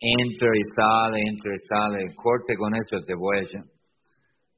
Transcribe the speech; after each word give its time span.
entra 0.00 0.48
y 0.54 0.64
sale, 0.74 1.20
entra 1.26 1.52
y 1.54 1.58
sale. 1.66 2.14
Corte 2.14 2.54
con 2.56 2.74
eso, 2.74 3.04
te 3.06 3.14
voy 3.14 3.38
a, 3.38 3.62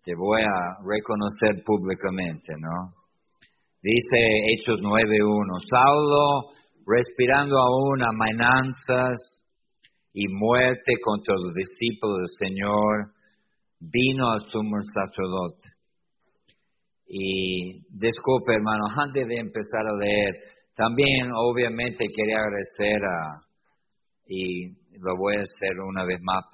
te 0.05 0.15
voy 0.15 0.43
a 0.43 0.77
reconocer 0.85 1.63
públicamente, 1.65 2.55
¿no? 2.59 2.95
Dice 3.81 4.19
Hechos 4.19 4.81
9.1, 4.81 5.61
Saulo, 5.71 6.51
respirando 6.85 7.59
aún 7.59 8.03
amenazas 8.03 9.45
y 10.13 10.27
muerte 10.29 10.95
contra 11.03 11.35
los 11.37 11.55
discípulos 11.55 12.19
del 12.19 12.49
Señor, 12.49 13.13
vino 13.79 14.31
al 14.33 14.41
sumo 14.51 14.79
sacerdote. 14.83 15.69
Y 17.07 17.81
disculpe, 17.89 18.55
hermano, 18.55 18.85
antes 18.97 19.27
de 19.27 19.37
empezar 19.37 19.87
a 19.87 19.97
leer, 19.97 20.35
también 20.75 21.31
obviamente 21.35 22.05
quería 22.15 22.39
agradecer 22.39 23.01
a, 23.03 23.48
y 24.29 24.69
lo 25.01 25.17
voy 25.17 25.37
a 25.37 25.41
hacer 25.41 25.81
una 25.81 26.05
vez 26.05 26.21
más, 26.23 26.45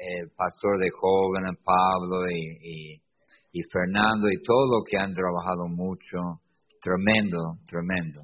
el 0.00 0.30
pastor 0.36 0.78
de 0.78 0.88
jóvenes, 0.90 1.58
Pablo 1.64 2.30
y, 2.30 3.02
y, 3.52 3.62
Fernando 3.72 4.30
y 4.30 4.40
todo 4.42 4.78
lo 4.78 4.84
que 4.88 4.96
han 4.96 5.12
trabajado 5.12 5.66
mucho, 5.66 6.38
tremendo, 6.80 7.58
tremendo. 7.66 8.22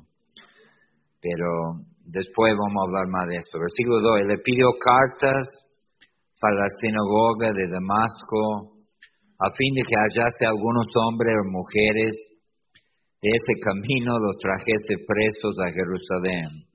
Pero 1.21 1.83
después 2.07 2.55
vamos 2.55 2.79
a 2.79 2.87
hablar 2.87 3.09
más 3.09 3.27
de 3.27 3.37
esto. 3.39 3.59
Versículo 3.59 4.01
2, 4.01 4.29
le 4.29 4.39
pidió 4.39 4.71
cartas 4.79 5.43
para 6.41 6.55
la 6.55 6.69
sinagoga 6.79 7.51
de 7.53 7.67
Damasco, 7.67 8.79
a 9.41 9.51
fin 9.51 9.75
de 9.75 9.83
que 9.83 9.97
hallase 9.97 10.47
algunos 10.47 10.87
hombres 10.95 11.35
o 11.35 11.51
mujeres 11.51 12.15
de 13.21 13.31
ese 13.33 13.55
camino, 13.59 14.21
los 14.21 14.37
trajese 14.39 15.03
presos 15.05 15.59
a 15.59 15.73
Jerusalén. 15.73 16.74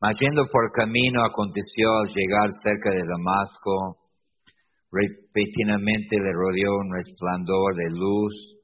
Mas 0.00 0.14
yendo 0.20 0.46
por 0.52 0.70
camino 0.70 1.24
aconteció 1.24 1.90
al 1.90 2.14
llegar 2.14 2.50
cerca 2.62 2.90
de 2.90 3.02
Damasco, 3.02 3.98
repentinamente 4.92 6.16
le 6.16 6.32
rodeó 6.32 6.76
un 6.78 6.94
resplandor 6.94 7.74
de 7.74 7.90
luz 7.90 8.58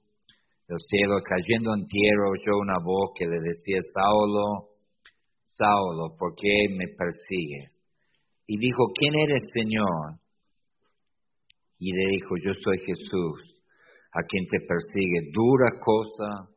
del 0.69 0.79
cielo, 0.79 1.17
cayendo 1.25 1.75
en 1.75 1.87
tierra 1.87 2.31
oyó 2.31 2.59
una 2.61 2.79
voz 2.79 3.11
que 3.19 3.27
le 3.27 3.41
decía, 3.41 3.79
Saulo, 3.93 4.71
Saulo, 5.47 6.17
¿por 6.17 6.35
qué 6.37 6.69
me 6.71 6.87
persigues? 6.97 7.83
Y 8.47 8.59
dijo, 8.59 8.93
¿quién 8.95 9.15
eres, 9.15 9.43
Señor? 9.53 10.21
Y 11.79 11.93
le 11.93 12.11
dijo, 12.13 12.37
yo 12.43 12.53
soy 12.63 12.79
Jesús, 12.79 13.63
a 14.13 14.23
quien 14.23 14.47
te 14.47 14.59
persigue. 14.61 15.31
Dura 15.33 15.81
cosa 15.81 16.49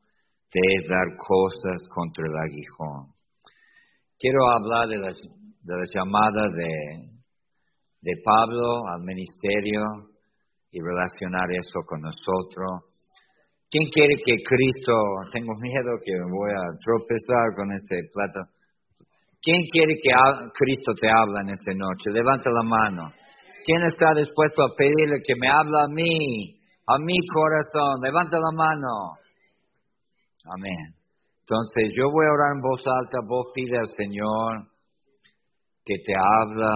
te 0.50 0.60
es 0.60 0.88
dar 0.88 1.18
cosas 1.18 1.82
contra 1.94 2.26
el 2.26 2.38
aguijón. 2.38 3.17
Quiero 4.20 4.50
hablar 4.50 4.88
de 4.88 4.98
las, 4.98 5.18
de 5.18 5.74
llamadas 5.94 6.52
de, 6.54 6.72
de 8.02 8.14
Pablo 8.24 8.88
al 8.88 9.02
ministerio 9.04 9.84
y 10.72 10.80
relacionar 10.82 11.46
eso 11.52 11.80
con 11.86 12.02
nosotros. 12.02 12.84
¿Quién 13.70 13.90
quiere 13.90 14.16
que 14.16 14.36
Cristo, 14.44 14.94
tengo 15.32 15.54
miedo 15.62 15.92
que 16.04 16.14
voy 16.32 16.52
a 16.52 16.78
tropezar 16.80 17.56
con 17.56 17.74
este 17.74 18.10
plato, 18.14 18.50
¿Quién 19.42 19.64
quiere 19.72 19.94
que 19.96 20.12
Cristo 20.54 20.94
te 21.00 21.08
hable 21.10 21.40
en 21.42 21.50
esta 21.50 21.72
noche? 21.74 22.12
Levanta 22.12 22.50
la 22.50 22.64
mano. 22.64 23.04
¿Quién 23.64 23.84
está 23.86 24.14
dispuesto 24.14 24.64
a 24.64 24.76
pedirle 24.76 25.22
que 25.26 25.36
me 25.40 25.48
hable 25.48 25.80
a 25.80 25.88
mí, 25.88 26.60
a 26.86 26.98
mi 26.98 27.16
corazón? 27.32 28.02
Levanta 28.02 28.38
la 28.40 28.52
mano. 28.52 29.18
Amén. 30.54 30.97
Entonces 31.48 31.96
yo 31.96 32.12
voy 32.12 32.26
a 32.28 32.34
orar 32.36 32.52
en 32.56 32.62
voz 32.62 32.84
alta, 32.84 33.20
vos 33.26 33.48
pide 33.56 33.80
al 33.80 33.88
Señor 33.96 34.68
que 35.86 35.96
te 36.04 36.12
habla 36.12 36.76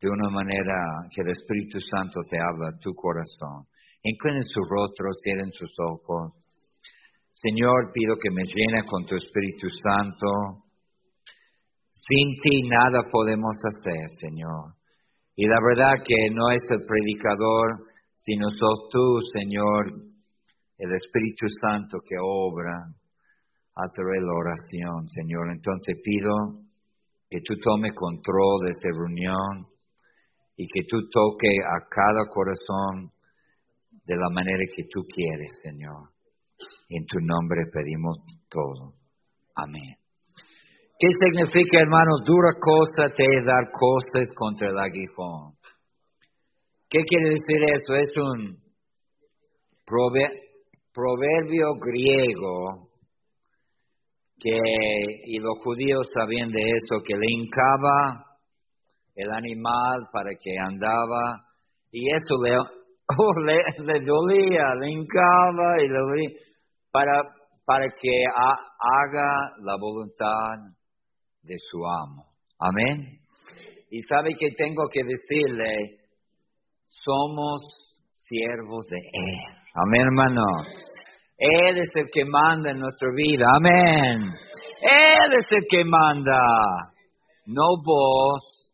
de 0.00 0.08
una 0.08 0.30
manera 0.30 1.04
que 1.14 1.20
el 1.20 1.28
Espíritu 1.28 1.78
Santo 1.92 2.22
te 2.24 2.40
habla 2.40 2.68
a 2.72 2.78
tu 2.80 2.94
corazón. 2.94 3.68
Inclinen 4.02 4.44
su 4.48 4.60
rostro, 4.64 5.12
cierren 5.22 5.52
sus 5.52 5.68
ojos. 5.84 6.32
Señor, 7.30 7.92
pido 7.92 8.16
que 8.16 8.30
me 8.30 8.44
llene 8.44 8.86
con 8.88 9.04
tu 9.04 9.16
Espíritu 9.16 9.68
Santo 9.68 10.64
sin 11.92 12.40
ti 12.40 12.62
nada 12.68 13.04
podemos 13.10 13.54
hacer, 13.68 14.08
Señor. 14.18 14.72
Y 15.36 15.46
la 15.46 15.60
verdad 15.60 16.02
que 16.02 16.30
no 16.30 16.50
es 16.50 16.62
el 16.70 16.84
predicador, 16.86 17.84
sino 18.16 18.48
sos 18.48 18.88
tú, 18.90 19.20
Señor, 19.32 19.92
el 20.78 20.94
Espíritu 20.94 21.46
Santo 21.60 21.98
que 22.00 22.16
obra 22.18 22.88
a 23.76 23.88
través 23.90 24.20
de 24.20 24.26
la 24.26 24.32
oración, 24.32 25.08
Señor. 25.08 25.50
Entonces 25.50 25.98
pido 26.02 26.62
que 27.28 27.40
tú 27.44 27.54
tome 27.62 27.92
control 27.94 28.60
de 28.62 28.70
esta 28.70 28.88
reunión 28.90 29.66
y 30.56 30.66
que 30.68 30.82
tú 30.88 31.08
toque 31.10 31.48
a 31.58 31.88
cada 31.88 32.28
corazón 32.28 33.10
de 34.06 34.16
la 34.16 34.30
manera 34.30 34.64
que 34.76 34.84
tú 34.84 35.02
quieres, 35.08 35.50
Señor. 35.62 36.10
En 36.88 37.04
tu 37.06 37.18
nombre 37.20 37.66
pedimos 37.72 38.18
todo. 38.48 38.94
Amén. 39.56 39.96
¿Qué 40.96 41.08
significa, 41.18 41.80
hermanos? 41.80 42.22
Dura 42.24 42.52
cosa 42.60 43.12
te 43.14 43.24
dar 43.44 43.70
cosas 43.72 44.28
contra 44.34 44.68
el 44.68 44.78
aguijón. 44.78 45.54
¿Qué 46.88 47.02
quiere 47.02 47.30
decir 47.30 47.62
eso? 47.64 47.96
Es 47.96 48.16
un 48.16 48.58
proverbio 50.92 51.74
griego 51.80 52.83
que, 54.44 54.58
y 55.24 55.38
los 55.38 55.58
judíos 55.64 56.06
sabían 56.12 56.50
de 56.50 56.60
eso, 56.60 57.02
que 57.02 57.14
le 57.16 57.26
hincaba 57.30 58.26
el 59.16 59.32
animal 59.32 60.06
para 60.12 60.30
que 60.38 60.54
andaba, 60.58 61.40
y 61.90 62.14
eso 62.14 62.36
le, 62.44 62.58
oh, 63.18 63.40
le, 63.40 64.00
dolía, 64.04 64.74
le 64.80 64.90
hincaba 64.90 65.82
y 65.82 65.88
le 65.88 66.36
para, 66.92 67.22
para 67.64 67.86
que 67.88 68.24
haga 68.36 69.50
la 69.62 69.76
voluntad 69.80 70.74
de 71.42 71.54
su 71.56 71.78
amo. 71.86 72.26
Amén. 72.58 73.18
Y 73.90 74.02
sabe 74.02 74.34
que 74.38 74.50
tengo 74.58 74.82
que 74.92 75.00
decirle, 75.04 76.00
somos 77.02 77.62
siervos 78.10 78.86
de 78.88 78.98
Él. 78.98 79.64
Amén, 79.74 80.02
hermano. 80.02 80.42
Él 81.36 81.78
es 81.78 81.90
el 81.94 82.06
que 82.12 82.24
manda 82.24 82.70
en 82.70 82.78
nuestra 82.78 83.08
vida. 83.14 83.46
Amén. 83.56 84.22
Él 84.80 85.32
es 85.38 85.46
el 85.50 85.64
que 85.68 85.84
manda. 85.84 86.38
No 87.46 87.64
vos. 87.84 88.72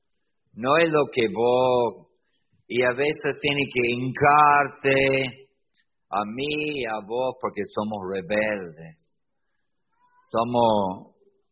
No 0.55 0.77
es 0.77 0.91
lo 0.91 1.07
que 1.13 1.27
vos. 1.33 2.09
Y 2.69 2.83
a 2.85 2.93
veces 2.93 3.39
tiene 3.41 3.63
que 3.73 3.91
hincarte 3.91 5.49
a 6.11 6.25
mí 6.25 6.81
y 6.81 6.85
a 6.87 7.01
vos 7.07 7.37
porque 7.41 7.63
somos 7.65 8.01
rebeldes. 8.13 8.97
Somos 10.31 11.11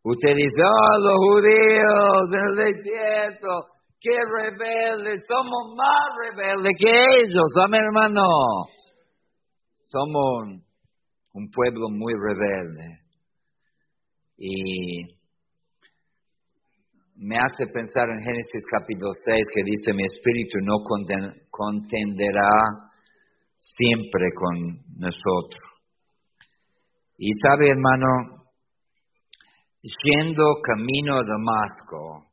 Utilizó 0.09 0.73
los 1.01 1.17
judíos 1.17 2.33
en 2.33 2.41
el 2.49 2.75
desierto. 2.75 3.49
¡Qué 4.01 4.17
rebeldes! 4.39 5.21
Somos 5.29 5.75
más 5.77 6.09
rebeldes 6.23 6.73
que 6.79 6.91
ellos. 6.91 7.53
Amén, 7.63 7.83
hermano. 7.85 8.23
Somos 9.89 10.63
un 11.39 11.51
pueblo 11.51 11.89
muy 11.91 12.13
rebelde. 12.15 12.99
Y 14.37 15.03
me 17.15 17.39
hace 17.39 17.67
pensar 17.73 18.09
en 18.11 18.23
Génesis 18.23 18.65
capítulo 18.71 19.13
6 19.25 19.47
que 19.55 19.63
dice, 19.65 19.93
mi 19.95 20.05
espíritu 20.05 20.59
no 20.63 20.83
contenderá 21.51 22.51
siempre 23.59 24.27
con 24.35 24.57
nosotros. 24.99 25.63
Y 27.19 27.33
sabe, 27.41 27.71
hermano, 27.71 28.45
yendo 30.05 30.45
camino 30.63 31.19
a 31.19 31.25
Damasco, 31.25 32.27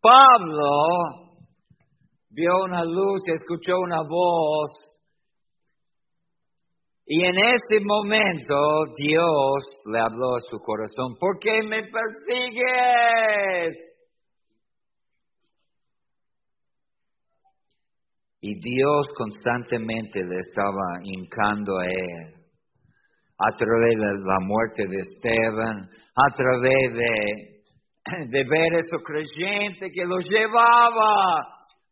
Pablo 0.00 1.34
vio 2.30 2.64
una 2.64 2.84
luz, 2.84 3.22
escuchó 3.32 3.78
una 3.80 4.02
voz, 4.02 4.93
y 7.06 7.24
en 7.24 7.36
ese 7.38 7.80
momento 7.84 8.54
Dios 8.96 9.62
le 9.92 10.00
habló 10.00 10.36
a 10.36 10.40
su 10.50 10.58
corazón, 10.58 11.16
¿por 11.18 11.38
qué 11.38 11.62
me 11.62 11.82
persigues? 11.82 13.76
Y 18.40 18.58
Dios 18.58 19.06
constantemente 19.16 20.20
le 20.22 20.36
estaba 20.36 20.98
hincando 21.02 21.78
a 21.78 21.84
él 21.86 22.34
a 23.38 23.50
través 23.56 23.98
de 23.98 24.18
la 24.24 24.38
muerte 24.40 24.86
de 24.86 24.96
Esteban, 25.00 25.88
a 26.14 26.34
través 26.34 26.94
de, 26.94 28.44
ver 28.48 28.74
esos 28.74 29.02
creyentes 29.02 29.90
que 29.92 30.04
los 30.04 30.24
llevaba 30.24 31.48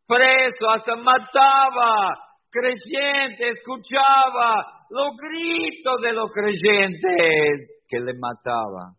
preso, 0.07 0.71
hasta 0.71 0.97
mataba, 0.97 2.15
creyente, 2.53 3.51
escuchaba 3.51 4.87
los 4.91 5.17
gritos 5.17 5.97
de 6.03 6.13
los 6.13 6.31
creyentes 6.31 7.83
que 7.89 7.99
le 7.99 8.13
mataban. 8.19 8.95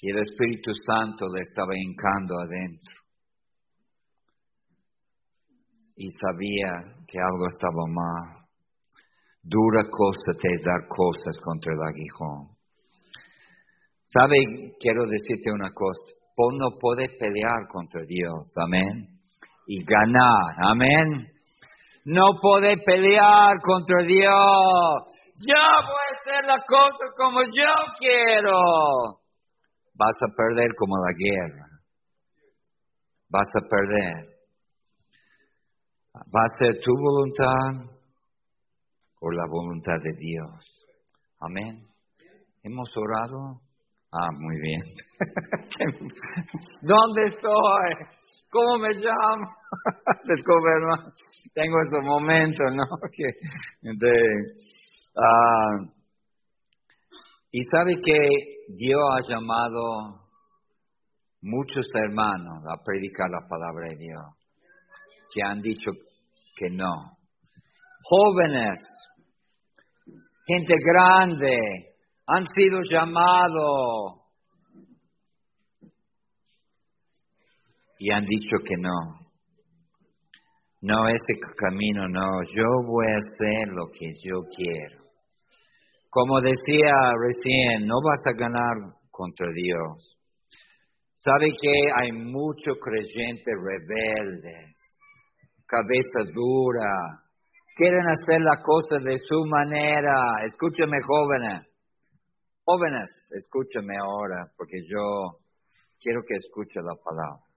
Y 0.00 0.10
el 0.10 0.18
Espíritu 0.18 0.70
Santo 0.86 1.26
le 1.34 1.40
estaba 1.40 1.72
hincando 1.74 2.36
adentro. 2.38 2.98
y 5.98 6.08
sabía 6.10 6.94
que 7.08 7.18
algo 7.18 7.46
estaba 7.52 7.84
mal. 7.90 8.46
Dura 9.42 9.82
cosa 9.90 10.38
te 10.40 10.48
es 10.54 10.62
dar 10.62 10.86
cosas 10.86 11.36
contra 11.42 11.74
el 11.74 11.82
aguijón. 11.82 12.54
¿Sabe? 14.06 14.36
Quiero 14.78 15.06
decirte 15.06 15.50
una 15.50 15.70
cosa. 15.74 16.14
Vos 16.36 16.54
no 16.56 16.78
puedes 16.78 17.10
pelear 17.18 17.66
contra 17.68 18.02
Dios, 18.06 18.48
amén. 18.64 19.08
Y 19.66 19.82
ganar, 19.84 20.54
amén. 20.70 21.26
No 22.10 22.24
puedes 22.40 22.82
pelear 22.86 23.54
contra 23.62 24.02
Dios. 24.02 24.32
Yo 25.46 25.54
voy 25.54 26.06
a 26.08 26.16
hacer 26.16 26.44
la 26.46 26.64
cosa 26.66 27.04
como 27.18 27.42
yo 27.42 27.68
quiero. 27.98 28.58
Vas 29.94 30.16
a 30.22 30.34
perder 30.34 30.70
como 30.74 30.96
la 30.96 31.12
guerra. 31.12 31.66
Vas 33.28 33.48
a 33.54 33.60
perder. 33.68 34.26
Va 36.34 36.44
a 36.44 36.58
ser 36.58 36.80
tu 36.80 36.92
voluntad 36.98 37.92
o 39.20 39.30
la 39.30 39.44
voluntad 39.46 40.00
de 40.02 40.12
Dios. 40.18 40.86
Amén. 41.40 41.86
¿Hemos 42.62 42.88
orado? 42.96 43.60
Ah, 44.12 44.30
muy 44.32 44.56
bien. 44.62 44.80
¿Dónde 46.80 47.26
estoy? 47.26 48.17
¿Cómo 48.50 48.78
me 48.78 48.88
llamo? 48.94 49.54
Tengo 51.54 51.76
ese 51.82 52.00
momento, 52.02 52.64
¿no? 52.72 52.84
Ah, 55.20 55.78
y 57.50 57.64
sabe 57.64 57.96
que 57.96 58.18
Dios 58.68 59.00
ha 59.16 59.28
llamado 59.28 60.28
muchos 61.42 61.86
hermanos 61.92 62.62
a 62.70 62.80
predicar 62.84 63.28
la 63.28 63.48
palabra 63.48 63.88
de 63.90 63.96
Dios, 63.96 64.22
que 65.34 65.42
han 65.42 65.60
dicho 65.60 65.90
que 66.54 66.70
no. 66.70 67.18
Jóvenes, 68.04 68.78
gente 70.46 70.74
grande, 70.84 71.56
han 72.26 72.46
sido 72.46 72.80
llamados 72.88 74.17
y 77.98 78.10
han 78.12 78.24
dicho 78.24 78.56
que 78.64 78.76
no. 78.76 79.28
No, 80.80 81.08
ese 81.08 81.34
camino 81.56 82.08
no, 82.08 82.42
yo 82.54 82.64
voy 82.86 83.06
a 83.06 83.18
hacer 83.18 83.68
lo 83.74 83.86
que 83.90 84.12
yo 84.22 84.42
quiero. 84.54 85.02
Como 86.08 86.40
decía 86.40 86.94
recién, 87.18 87.86
no 87.86 87.96
vas 88.02 88.24
a 88.26 88.38
ganar 88.38 88.94
contra 89.10 89.46
Dios. 89.52 90.16
Sabe 91.16 91.50
que 91.60 91.90
hay 92.00 92.12
muchos 92.12 92.78
creyentes 92.80 93.54
rebeldes, 93.60 94.76
cabeza 95.66 96.30
dura, 96.32 96.88
quieren 97.76 98.08
hacer 98.08 98.40
la 98.40 98.62
cosa 98.62 98.98
de 99.02 99.18
su 99.18 99.44
manera. 99.46 100.14
Escúcheme, 100.44 100.98
jóvenes. 101.04 101.66
Jóvenes, 102.64 103.10
escúcheme 103.36 103.96
ahora, 103.98 104.46
porque 104.56 104.78
yo 104.88 105.40
quiero 106.00 106.20
que 106.26 106.36
escuche 106.36 106.80
la 106.82 106.94
palabra. 107.02 107.47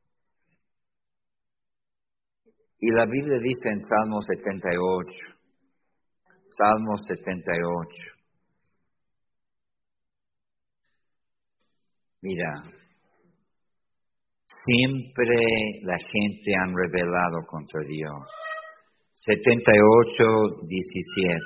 Y 2.84 2.90
la 2.90 3.06
Biblia 3.06 3.38
dice 3.38 3.70
en 3.70 3.80
Salmo 3.86 4.24
78, 4.24 5.08
Salmo 6.48 6.98
78, 6.98 7.88
mira, 12.24 12.54
siempre 14.66 15.36
la 15.84 15.96
gente 16.00 16.52
han 16.60 16.74
rebelado 16.76 17.46
contra 17.46 17.82
Dios. 17.82 18.28
78, 19.14 20.66
17. 20.68 21.40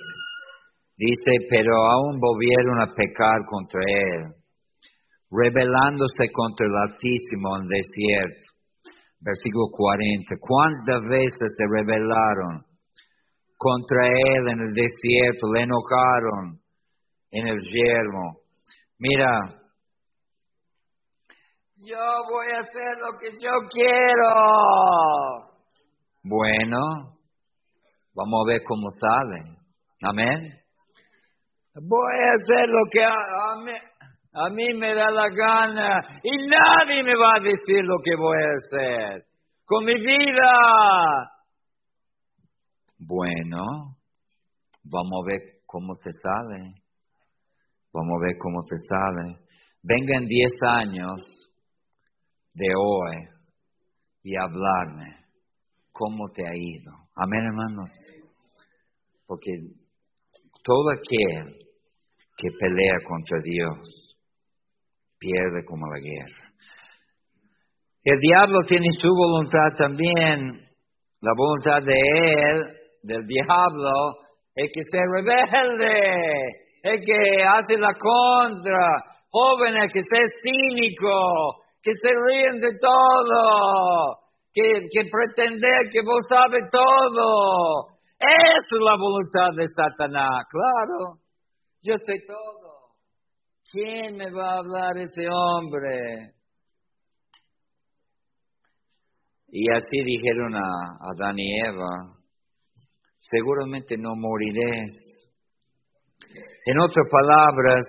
Dice, 0.96 1.32
pero 1.50 1.76
aún 1.76 2.18
volvieron 2.18 2.82
a 2.82 2.94
pecar 2.96 3.44
contra 3.46 3.82
Él, 3.82 4.36
rebelándose 5.30 6.32
contra 6.32 6.66
el 6.66 6.92
Altísimo 6.92 7.58
en 7.58 7.68
desierto. 7.68 8.55
Versículo 9.25 9.66
40. 9.72 10.36
¿Cuántas 10.39 11.01
veces 11.10 11.56
se 11.57 11.66
rebelaron 11.68 12.63
contra 13.57 14.06
Él 14.07 14.50
en 14.50 14.60
el 14.60 14.74
desierto? 14.74 15.51
Le 15.51 15.63
enojaron 15.63 16.60
en 17.31 17.48
el 17.48 17.60
yermo. 17.60 18.42
Mira, 19.00 19.39
yo 21.77 21.98
voy 22.30 22.48
a 22.54 22.60
hacer 22.60 22.98
lo 23.01 23.18
que 23.18 23.31
yo 23.42 23.51
quiero. 23.72 24.30
Bueno, 26.24 27.18
vamos 28.13 28.42
a 28.45 28.48
ver 28.48 28.62
cómo 28.63 28.89
sale. 28.92 29.42
Amén 30.04 30.66
voy 31.81 32.16
a 32.24 32.33
hacer 32.33 32.69
lo 32.69 32.86
que 32.89 33.04
a, 33.04 33.56
mí, 34.50 34.74
me 34.78 34.94
da 34.94 35.10
la 35.12 35.30
gana 35.30 36.00
y 36.22 36.30
nadie 36.48 37.04
me 37.04 37.16
va 37.16 37.36
a 37.36 37.40
decir 37.40 37.84
lo 37.84 37.98
que 38.04 38.16
voy 38.16 38.38
a 38.38 38.58
hacer 38.58 39.26
con 39.66 39.86
mi 39.86 39.94
vida. 39.94 41.32
Bueno, 42.98 43.96
vamos 44.84 45.24
a 45.24 45.32
ver 45.32 45.42
cómo 45.66 45.96
te 45.96 46.12
sale. 46.12 46.74
Vamos 47.94 48.18
a 48.18 48.26
ver 48.26 48.36
cómo 48.38 48.64
te 48.64 48.76
sale. 48.90 49.38
Vengan 49.82 50.26
10 50.26 50.52
años 50.68 51.22
de 52.54 52.68
hoy 52.76 53.18
y 54.24 54.36
hablarme 54.36 55.26
cómo 55.92 56.30
te 56.34 56.46
ha 56.46 56.54
ido. 56.54 56.92
Amén, 57.16 57.46
hermanos. 57.46 57.92
Porque 59.26 59.52
todo 60.64 60.92
aquel 60.92 61.58
que 62.38 62.50
pelea 62.60 62.96
contra 63.08 63.38
Dios 63.42 64.05
pierde 65.25 65.66
como 65.66 65.88
la 65.88 66.00
guerra. 66.00 66.45
El 68.04 68.19
diablo 68.19 68.60
tiene 68.68 68.86
su 69.01 69.10
voluntad 69.10 69.74
también, 69.77 70.62
la 71.22 71.31
voluntad 71.36 71.81
de 71.81 71.98
él, 71.98 72.68
del 73.01 73.25
diablo, 73.25 73.89
es 74.56 74.69
que 74.72 74.81
se 74.83 75.00
rebelde, 75.00 76.30
es 76.83 77.01
que 77.04 77.44
hace 77.44 77.77
la 77.80 77.94
contra, 77.98 78.77
jóvenes 79.31 79.92
que 79.92 80.01
se 80.01 80.22
cínico, 80.44 81.63
que 81.81 81.92
se 81.94 82.10
ríen 82.27 82.60
de 82.60 82.77
todo, 82.80 84.18
que, 84.54 84.88
que 84.92 85.10
pretender 85.10 85.89
que 85.92 86.01
vos 86.06 86.22
sabes 86.30 86.70
todo. 86.72 87.96
Esa 88.20 88.75
es 88.75 88.82
la 88.82 88.96
voluntad 88.98 89.50
de 89.58 89.65
Satanás, 89.67 90.46
claro. 90.50 91.17
Yo 91.82 91.96
sé 92.05 92.13
todo. 92.27 92.64
¿Quién 93.75 94.15
me 94.15 94.32
va 94.32 94.53
a 94.53 94.60
hablar 94.60 94.98
ese 94.98 95.27
hombre? 95.29 96.32
Y 99.50 99.70
así 99.70 100.01
dijeron 100.01 100.55
a 100.55 100.62
Adán 101.12 101.38
y 101.38 101.60
Eva, 101.60 102.15
seguramente 103.20 103.98
no 103.98 104.15
moriré. 104.15 104.86
En 106.67 106.79
otras 106.79 107.05
palabras, 107.12 107.84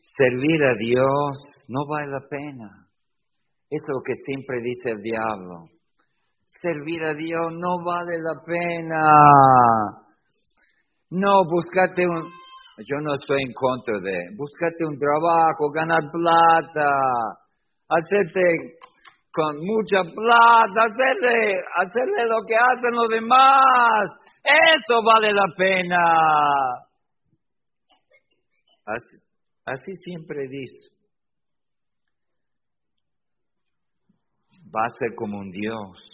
servir 0.00 0.62
a 0.64 0.74
Dios 0.78 1.38
no 1.68 1.86
vale 1.86 2.06
la 2.06 2.26
pena. 2.26 2.88
Es 3.68 3.82
lo 3.86 4.00
que 4.02 4.14
siempre 4.14 4.62
dice 4.62 4.92
el 4.92 5.02
diablo. 5.02 5.66
Servir 6.46 7.04
a 7.04 7.12
Dios 7.12 7.52
no 7.52 7.84
vale 7.84 8.16
la 8.16 8.42
pena. 8.46 9.00
No, 11.10 11.44
búscate 11.44 12.06
un, 12.06 12.30
yo 12.86 12.96
no 13.00 13.14
estoy 13.14 13.42
en 13.42 13.52
contra 13.52 13.94
de, 14.02 14.34
búscate 14.36 14.84
un 14.86 14.96
trabajo, 14.96 15.70
ganar 15.70 16.00
plata, 16.10 16.90
hacerte 17.88 18.78
con 19.32 19.56
mucha 19.58 20.02
plata, 20.02 20.86
hacerle, 20.88 21.54
hacerle 21.76 22.26
lo 22.26 22.42
que 22.46 22.54
hacen 22.56 22.92
los 22.92 23.08
demás. 23.08 24.10
Eso 24.42 25.02
vale 25.04 25.32
la 25.32 25.46
pena. 25.56 25.96
Así, 28.86 29.16
así 29.66 29.94
siempre 29.96 30.48
dice. 30.48 30.90
Va 34.74 34.86
a 34.86 34.98
ser 34.98 35.14
como 35.16 35.38
un 35.38 35.50
Dios. 35.50 36.10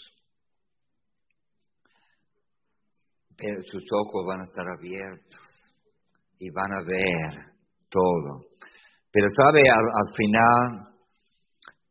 pero 3.37 3.63
sus 3.65 3.85
ojos 3.93 4.25
van 4.27 4.41
a 4.41 4.45
estar 4.45 4.67
abiertos 4.67 5.46
y 6.39 6.51
van 6.51 6.73
a 6.73 6.83
ver 6.83 7.57
todo. 7.89 8.47
Pero 9.13 9.27
sabe, 9.35 9.63
al, 9.69 10.11
final, 10.15 10.93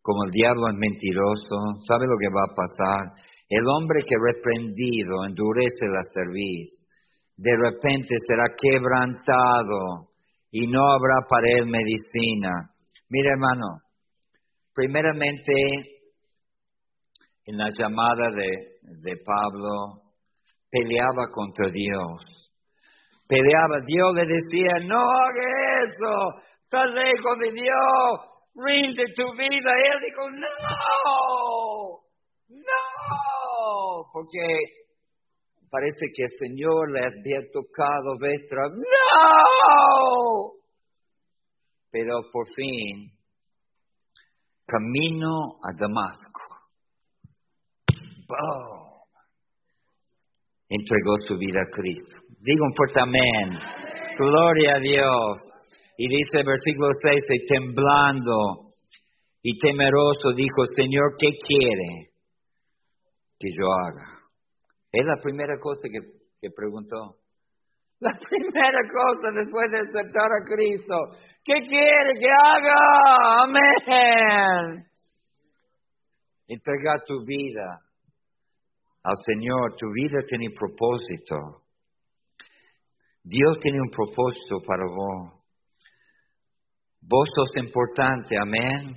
como 0.02 0.26
el 0.26 0.32
diablo 0.32 0.70
es 0.70 0.76
mentiroso, 0.76 1.82
¿sabe 1.88 2.06
lo 2.06 2.18
que 2.20 2.30
va 2.30 2.44
a 2.46 2.56
pasar? 2.56 3.26
El 3.50 3.68
hombre 3.68 4.02
que 4.08 4.16
reprendido 4.16 5.26
endurece 5.26 5.88
la 5.88 6.02
cerviz, 6.14 6.86
de 7.38 7.52
repente 7.58 8.16
será 8.28 8.46
quebrantado 8.56 10.10
y 10.52 10.68
no 10.68 10.92
habrá 10.92 11.26
para 11.28 11.48
él 11.58 11.66
medicina. 11.66 12.72
Mira, 13.10 13.32
hermano, 13.32 13.82
primeramente 14.74 15.52
en 17.46 17.58
la 17.58 17.70
llamada 17.78 18.32
de, 18.32 19.02
de 19.02 19.16
Pablo, 19.24 20.02
peleaba 20.70 21.28
contra 21.32 21.70
Dios. 21.70 22.45
Peleaba, 23.28 23.80
Dios 23.86 24.14
le 24.14 24.26
decía, 24.26 24.86
no 24.86 25.02
haga 25.02 25.44
eso, 25.84 26.40
estás 26.64 26.90
lejos 26.94 27.38
de 27.40 27.52
Dios, 27.54 28.20
rinde 28.56 29.04
tu 29.16 29.32
vida. 29.34 29.72
Y 29.74 29.88
él 29.92 30.00
dijo, 30.06 30.30
no, 30.30 30.46
no, 32.50 34.10
porque 34.14 34.40
parece 35.72 36.06
que 36.16 36.24
el 36.24 36.30
Señor 36.40 36.92
le 36.92 37.06
había 37.06 37.42
tocado 37.52 38.18
vestra. 38.20 38.70
No. 38.70 38.84
Pero 41.92 42.22
por 42.32 42.46
fin, 42.54 43.12
camino 44.68 45.60
a 45.64 45.72
Damasco. 45.80 46.42
Entregó 50.68 51.16
su 51.28 51.38
vida 51.38 51.62
a 51.62 51.70
Cristo. 51.72 52.25
Digo 52.46 52.64
un 52.64 52.76
fuerte 52.76 53.02
amén. 53.02 53.58
Gloria 54.20 54.76
a 54.76 54.80
Dios. 54.80 55.42
Y 55.98 56.08
dice 56.08 56.42
el 56.42 56.46
versículo 56.46 56.90
6, 57.02 57.24
y 57.30 57.46
temblando 57.48 58.66
y 59.42 59.58
temeroso 59.58 60.30
dijo, 60.36 60.66
Señor, 60.76 61.16
¿qué 61.18 61.30
quiere 61.42 62.12
que 63.40 63.50
yo 63.50 63.66
haga? 63.66 64.20
Es 64.92 65.06
la 65.06 65.20
primera 65.24 65.58
cosa 65.60 65.90
que, 65.90 66.00
que 66.40 66.50
preguntó. 66.56 67.16
La 68.00 68.12
primera 68.12 68.82
cosa 68.92 69.32
después 69.34 69.72
de 69.72 69.80
aceptar 69.80 70.30
a 70.30 70.46
Cristo. 70.46 70.96
¿Qué 71.44 71.66
quiere 71.66 72.14
que 72.20 72.28
haga? 72.28 73.44
Amén. 73.44 74.86
Entregar 76.48 77.02
tu 77.08 77.24
vida 77.26 77.80
al 79.02 79.16
Señor. 79.26 79.76
Tu 79.78 79.88
vida 79.94 80.20
tiene 80.28 80.50
propósito. 80.54 81.65
Dios 83.28 83.58
tiene 83.60 83.82
un 83.82 83.90
propósito 83.90 84.62
para 84.68 84.84
vos. 84.86 85.34
Vos 87.02 87.28
sos 87.34 87.50
importante, 87.58 88.38
amén. 88.38 88.94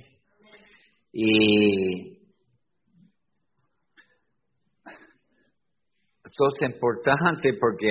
Y 1.11 2.19
sos 6.25 6.61
importante 6.61 7.53
porque, 7.59 7.89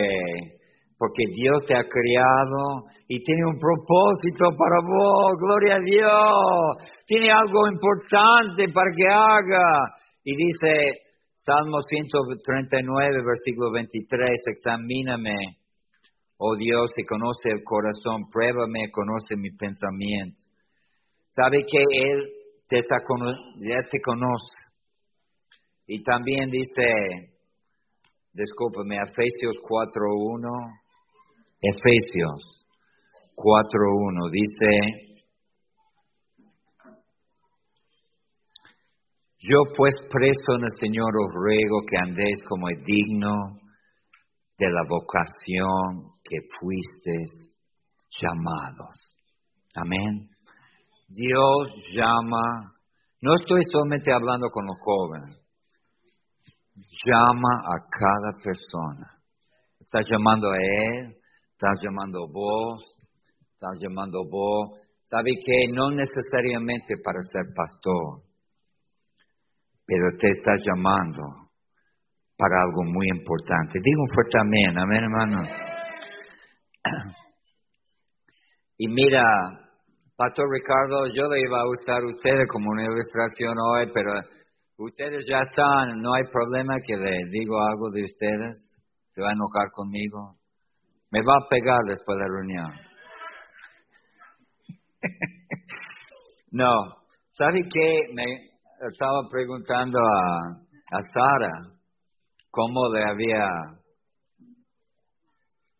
porque 0.97 1.25
Dios 1.35 1.67
te 1.67 1.75
ha 1.75 1.83
creado 1.83 2.87
y 3.09 3.21
tiene 3.25 3.43
un 3.45 3.59
propósito 3.59 4.55
para 4.57 4.79
vos, 4.87 5.33
gloria 5.41 5.75
a 5.75 5.81
Dios. 5.81 6.95
Tiene 7.05 7.33
algo 7.33 7.67
importante 7.67 8.69
para 8.73 8.91
que 8.97 9.09
haga. 9.09 9.93
Y 10.23 10.37
dice 10.37 11.03
Salmo 11.39 11.83
139, 11.83 13.25
versículo 13.27 13.73
23, 13.73 14.31
examíname, 14.53 15.35
oh 16.39 16.57
Dios, 16.57 16.91
y 16.97 17.05
conoce 17.05 17.51
el 17.51 17.63
corazón, 17.65 18.29
pruébame, 18.31 18.91
conoce 18.91 19.37
mi 19.37 19.51
pensamiento. 19.51 20.39
Sabe 21.33 21.65
que 21.67 21.79
Él 21.79 22.33
te 22.69 22.81
ya 22.81 23.89
te 23.91 24.01
conoce. 24.01 24.57
Y 25.87 26.03
también 26.03 26.51
dice, 26.51 27.33
discúlpame, 28.33 28.97
Efesios 28.97 29.57
4.1, 29.63 30.79
Efesios 31.61 32.67
4.1 33.35 34.31
dice, 34.31 35.09
yo 39.41 39.63
pues 39.77 39.95
preso 40.11 40.57
en 40.59 40.65
el 40.65 40.77
Señor 40.79 41.11
os 41.17 41.35
ruego 41.35 41.81
que 41.89 41.97
andéis 41.97 42.43
como 42.49 42.69
es 42.69 42.85
digno 42.85 43.59
de 44.59 44.71
la 44.71 44.83
vocación 44.89 46.18
que 46.29 46.39
fuisteis 46.61 47.57
llamados. 48.21 49.17
Amén. 49.75 50.29
Dios 51.09 51.69
llama, 51.95 52.75
no 53.23 53.35
estoy 53.35 53.63
solamente 53.73 54.13
hablando 54.13 54.49
con 54.51 54.67
los 54.67 54.77
jóvenes, 54.81 55.39
llama 57.07 57.49
a 57.65 57.89
cada 57.91 58.33
persona. 58.43 59.07
Está 59.81 60.01
llamando 60.03 60.51
a 60.51 60.57
Él, 60.57 61.17
está 61.53 61.69
llamando 61.83 62.25
a 62.25 62.27
vos, 62.31 62.85
está 63.55 63.69
llamando 63.81 64.19
a 64.19 64.29
vos. 64.31 64.81
¿Sabe 65.07 65.31
que 65.43 65.73
No 65.73 65.91
necesariamente 65.91 66.97
para 67.03 67.23
ser 67.33 67.47
pastor, 67.57 68.21
pero 69.87 70.05
te 70.21 70.31
está 70.33 70.53
llamando 70.63 71.23
para 72.37 72.61
algo 72.61 72.85
muy 72.85 73.09
importante. 73.09 73.81
Digo 73.83 74.03
fuerte 74.15 74.39
amén, 74.39 74.79
amén 74.79 75.03
hermano. 75.03 75.78
Y 78.79 78.89
mira, 78.89 79.23
Pastor 80.17 80.47
Ricardo, 80.51 81.07
yo 81.15 81.29
le 81.29 81.41
iba 81.41 81.61
a 81.61 81.69
usar 81.69 82.03
a 82.03 82.07
ustedes 82.07 82.47
como 82.49 82.71
una 82.71 82.85
ilustración 82.85 83.55
hoy, 83.59 83.91
pero 83.93 84.13
Ustedes 84.79 85.25
ya 85.29 85.41
están, 85.41 86.01
no 86.01 86.15
hay 86.15 86.23
problema 86.31 86.77
que 86.87 86.97
le 86.97 87.11
digo 87.33 87.59
algo 87.61 87.91
de 87.91 88.05
ustedes. 88.05 88.55
Se 89.13 89.21
va 89.21 89.31
a 89.31 89.33
enojar 89.33 89.73
conmigo. 89.73 90.37
Me 91.11 91.21
va 91.21 91.35
a 91.35 91.49
pegar 91.51 91.81
después 91.85 92.17
de 92.17 92.23
la 92.23 92.29
reunión. 92.29 92.73
no, 96.53 96.73
¿sabe 97.33 97.63
qué? 97.63 98.15
Me 98.15 98.23
estaba 98.89 99.29
preguntando 99.29 99.99
a 99.99 101.03
Sara 101.13 101.51
cómo 102.53 102.89
le 102.95 103.03
había 103.03 103.49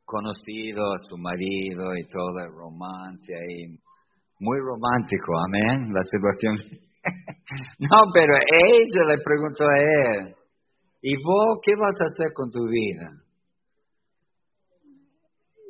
conocido 0.09 0.95
a 0.95 0.99
su 1.07 1.19
marido 1.19 1.95
y 1.95 2.09
todo 2.09 2.33
romance 2.57 3.31
ahí. 3.35 3.77
Muy 4.41 4.59
romántico, 4.59 5.39
amén, 5.47 5.93
la 5.93 6.03
situación. 6.03 6.57
no, 7.79 7.99
pero 8.15 8.35
ella 8.37 9.05
le 9.07 9.19
preguntó 9.23 9.65
a 9.65 9.79
él, 9.79 10.35
¿y 11.03 11.15
vos 11.23 11.59
qué 11.63 11.75
vas 11.77 12.01
a 12.01 12.07
hacer 12.07 12.33
con 12.33 12.51
tu 12.51 12.67
vida? 12.69 13.11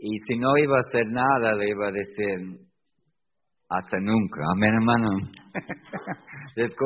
Y 0.00 0.20
si 0.20 0.38
no 0.38 0.56
iba 0.56 0.76
a 0.76 0.86
hacer 0.86 1.06
nada, 1.08 1.54
le 1.54 1.70
iba 1.70 1.88
a 1.88 1.90
decir, 1.90 2.60
hasta 3.68 3.98
nunca, 3.98 4.44
amén 4.54 4.72
hermano. 4.72 5.08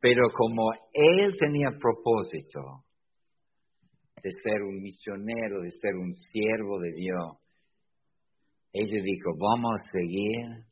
pero 0.00 0.30
como 0.32 0.72
él 0.94 1.34
tenía 1.38 1.68
propósito 1.78 2.85
de 4.22 4.30
ser 4.42 4.62
un 4.62 4.80
misionero, 4.80 5.60
de 5.62 5.70
ser 5.70 5.94
un 5.94 6.14
siervo 6.14 6.78
de 6.80 6.92
Dios, 6.92 7.38
ella 8.72 9.02
dijo, 9.02 9.32
vamos 9.38 9.80
a 9.80 9.90
seguir 9.90 10.66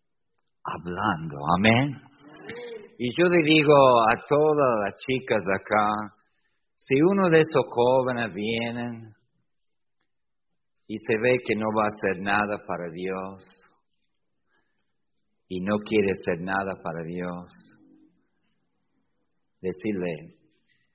hablando, 0.62 1.36
amén. 1.56 2.02
Y 2.98 3.10
yo 3.18 3.24
le 3.28 3.42
digo 3.42 3.74
a 4.00 4.14
todas 4.28 4.80
las 4.84 4.94
chicas 5.06 5.42
acá, 5.42 6.14
si 6.76 7.00
uno 7.00 7.28
de 7.30 7.40
esos 7.40 7.64
jóvenes 7.68 8.32
viene 8.34 9.14
y 10.86 10.98
se 10.98 11.16
ve 11.18 11.38
que 11.46 11.54
no 11.54 11.66
va 11.76 11.84
a 11.84 11.86
hacer 11.86 12.22
nada 12.22 12.58
para 12.66 12.90
Dios 12.90 13.42
y 15.48 15.60
no 15.60 15.78
quiere 15.78 16.12
hacer 16.12 16.44
nada 16.44 16.74
para 16.82 17.02
Dios, 17.04 17.52
decirle, 19.60 20.36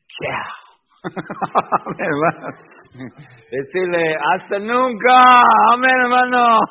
chao. 0.08 0.69
decirle, 3.52 4.16
hasta 4.34 4.60
nunca, 4.60 5.42
amén 5.74 5.96
hermano. 6.04 6.60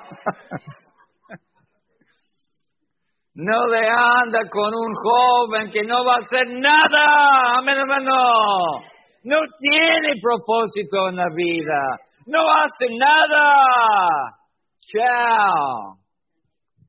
No 3.40 3.68
le 3.68 3.88
anda 3.88 4.48
con 4.50 4.74
un 4.74 4.92
joven 4.94 5.70
que 5.70 5.84
no 5.84 6.04
va 6.04 6.14
a 6.14 6.18
hacer 6.18 6.44
nada. 6.60 7.58
Amén, 7.58 7.78
hermano. 7.78 8.80
No 9.22 9.36
tiene 9.56 10.20
propósito 10.20 11.08
en 11.08 11.14
la 11.14 11.28
vida. 11.32 12.00
No 12.26 12.40
hace 12.50 12.88
nada. 12.98 14.34
Chao. 14.90 15.98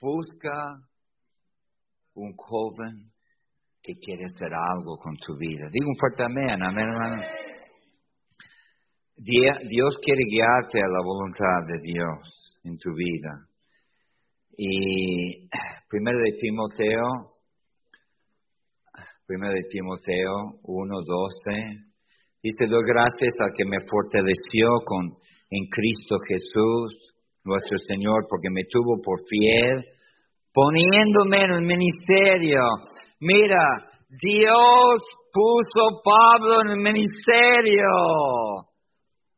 Busca 0.02 0.80
un 2.16 2.34
joven 2.36 3.09
que 3.90 4.00
quiere 4.00 4.26
hacer 4.26 4.54
algo 4.54 4.98
con 4.98 5.16
tu 5.18 5.36
vida. 5.38 5.68
Digo 5.72 5.88
un 5.90 5.98
fuerte 5.98 6.24
amén, 6.24 6.62
amén, 6.62 6.86
hermano. 6.86 7.24
Dios 9.18 9.98
quiere 10.02 10.22
guiarte 10.30 10.80
a 10.80 10.88
la 10.88 11.02
voluntad 11.04 11.66
de 11.68 11.78
Dios 11.82 12.60
en 12.64 12.78
tu 12.78 12.94
vida. 12.94 13.48
Y 14.58 15.50
Primero 15.90 16.20
de 16.20 16.38
Timoteo, 16.38 17.34
primero 19.26 19.54
de 19.54 19.64
Timoteo 19.72 20.62
1.12, 20.62 21.90
dice, 22.44 22.66
doy 22.70 22.84
gracias 22.86 23.34
al 23.40 23.52
que 23.58 23.66
me 23.66 23.80
fortaleció 23.90 24.70
con, 24.86 25.18
en 25.50 25.66
Cristo 25.66 26.18
Jesús, 26.28 27.16
nuestro 27.44 27.78
Señor, 27.88 28.28
porque 28.30 28.52
me 28.52 28.66
tuvo 28.70 29.02
por 29.02 29.18
fiel, 29.28 29.84
poniéndome 30.54 31.42
en 31.42 31.52
el 31.54 31.62
ministerio. 31.64 32.62
Mira, 33.20 33.64
Dios 34.10 35.02
puso 35.32 36.02
Pablo 36.04 36.62
en 36.62 36.70
el 36.70 36.78
ministerio. 36.78 37.88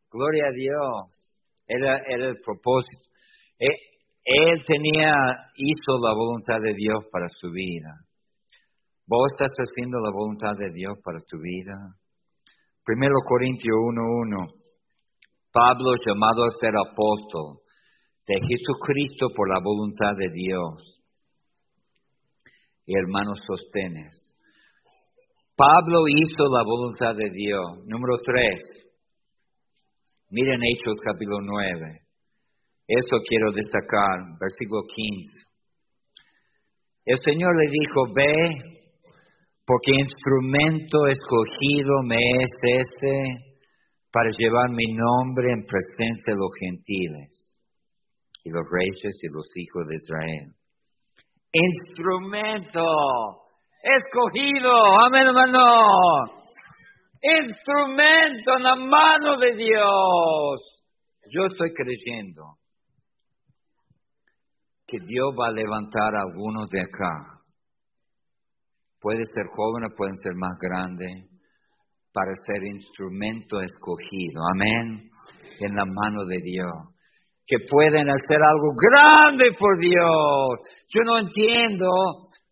Gloria 0.09 0.45
a 0.47 0.55
Dios. 0.55 1.37
Era, 1.67 1.97
era 2.07 2.29
el 2.29 2.37
propósito. 2.43 3.03
Él, 3.57 3.75
él 4.23 4.63
tenía, 4.65 5.13
hizo 5.55 5.97
la 6.01 6.13
voluntad 6.13 6.59
de 6.61 6.73
Dios 6.73 7.05
para 7.11 7.27
su 7.29 7.49
vida. 7.51 8.05
¿Vos 9.07 9.31
estás 9.33 9.51
haciendo 9.57 9.99
la 9.99 10.11
voluntad 10.11 10.53
de 10.57 10.71
Dios 10.73 10.97
para 11.03 11.17
tu 11.27 11.37
vida? 11.39 11.75
Primero 12.85 13.15
Corintios 13.27 13.75
1.1. 13.75 14.61
Pablo 15.51 15.91
llamado 16.05 16.45
a 16.45 16.51
ser 16.59 16.71
apóstol 16.77 17.59
de 18.25 18.35
Jesucristo 18.47 19.27
por 19.35 19.49
la 19.49 19.59
voluntad 19.61 20.13
de 20.17 20.29
Dios. 20.33 21.00
Y 22.91 22.93
hermanos, 22.93 23.39
sostenes. 23.47 24.11
Pablo 25.55 26.03
hizo 26.11 26.43
la 26.51 26.61
voluntad 26.65 27.15
de 27.15 27.29
Dios. 27.31 27.87
Número 27.87 28.17
3. 28.17 28.61
Miren 30.29 30.59
Hechos 30.59 30.99
capítulo 30.99 31.39
9. 31.39 32.01
Eso 32.89 33.15
quiero 33.25 33.53
destacar, 33.53 34.35
versículo 34.37 34.81
15. 34.93 35.47
El 37.05 37.17
Señor 37.23 37.55
le 37.63 37.71
dijo, 37.71 38.13
ve, 38.13 38.59
porque 39.65 39.91
instrumento 39.95 41.07
escogido 41.07 42.03
me 42.03 42.19
es 42.19 42.51
ese 42.61 43.55
para 44.11 44.29
llevar 44.37 44.69
mi 44.71 44.91
nombre 44.91 45.47
en 45.53 45.63
presencia 45.63 46.33
de 46.33 46.39
los 46.43 46.51
gentiles 46.59 47.55
y 48.43 48.49
los 48.49 48.67
reyes 48.69 49.15
y 49.23 49.27
los 49.31 49.47
hijos 49.55 49.87
de 49.87 49.95
Israel. 49.95 50.60
Instrumento 51.53 52.81
escogido, 53.83 54.71
amén 55.01 55.27
hermano. 55.27 56.39
Instrumento 57.21 58.55
en 58.55 58.63
la 58.63 58.75
mano 58.75 59.37
de 59.37 59.55
Dios. 59.55 60.81
Yo 61.29 61.47
estoy 61.47 61.73
creyendo 61.73 62.55
que 64.87 64.97
Dios 65.05 65.33
va 65.37 65.47
a 65.47 65.51
levantar 65.51 66.15
a 66.15 66.21
algunos 66.21 66.69
de 66.69 66.81
acá. 66.81 67.41
Puede 69.01 69.23
ser 69.33 69.47
jóvenes, 69.53 69.93
pueden 69.97 70.17
ser 70.17 70.33
más 70.35 70.57
grandes, 70.57 71.29
para 72.13 72.31
ser 72.45 72.63
instrumento 72.63 73.59
escogido. 73.59 74.41
Amén. 74.53 75.09
En 75.59 75.75
la 75.75 75.85
mano 75.85 76.23
de 76.25 76.37
Dios. 76.43 76.71
Que 77.45 77.57
pueden 77.69 78.09
hacer 78.09 78.37
algo 78.37 78.73
grande 78.75 79.51
por 79.57 79.77
Dios. 79.79 80.59
Yo 80.87 81.01
no 81.03 81.17
entiendo 81.19 81.87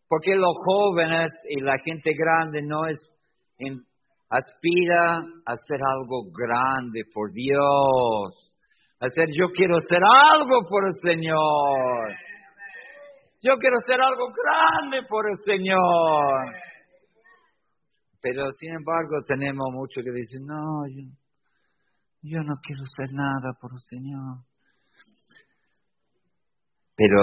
por 0.08 0.22
qué 0.22 0.36
los 0.36 0.56
jóvenes 0.66 1.32
y 1.50 1.62
la 1.62 1.78
gente 1.78 2.12
grande 2.18 2.62
no 2.64 2.88
es, 2.88 2.98
aspira 4.30 5.18
a 5.46 5.52
hacer 5.54 5.80
algo 5.88 6.24
grande 6.34 7.04
por 7.14 7.32
Dios. 7.32 8.56
Hacer, 9.00 9.28
yo 9.38 9.48
quiero 9.56 9.78
hacer 9.78 10.02
algo 10.04 10.62
por 10.68 10.84
el 10.86 10.94
Señor. 11.02 12.16
Yo 13.42 13.56
quiero 13.58 13.78
hacer 13.78 14.02
algo 14.02 14.28
grande 14.34 15.08
por 15.08 15.30
el 15.30 15.38
Señor. 15.46 16.54
Pero 18.22 18.52
sin 18.52 18.74
embargo 18.74 19.24
tenemos 19.26 19.68
muchos 19.72 20.04
que 20.04 20.12
dicen, 20.12 20.46
no, 20.46 20.84
yo 22.22 22.44
no 22.44 22.56
quiero 22.62 22.82
hacer 22.82 23.14
nada 23.14 23.54
por 23.62 23.72
el 23.72 23.80
Señor. 23.80 24.49
Pero 27.00 27.22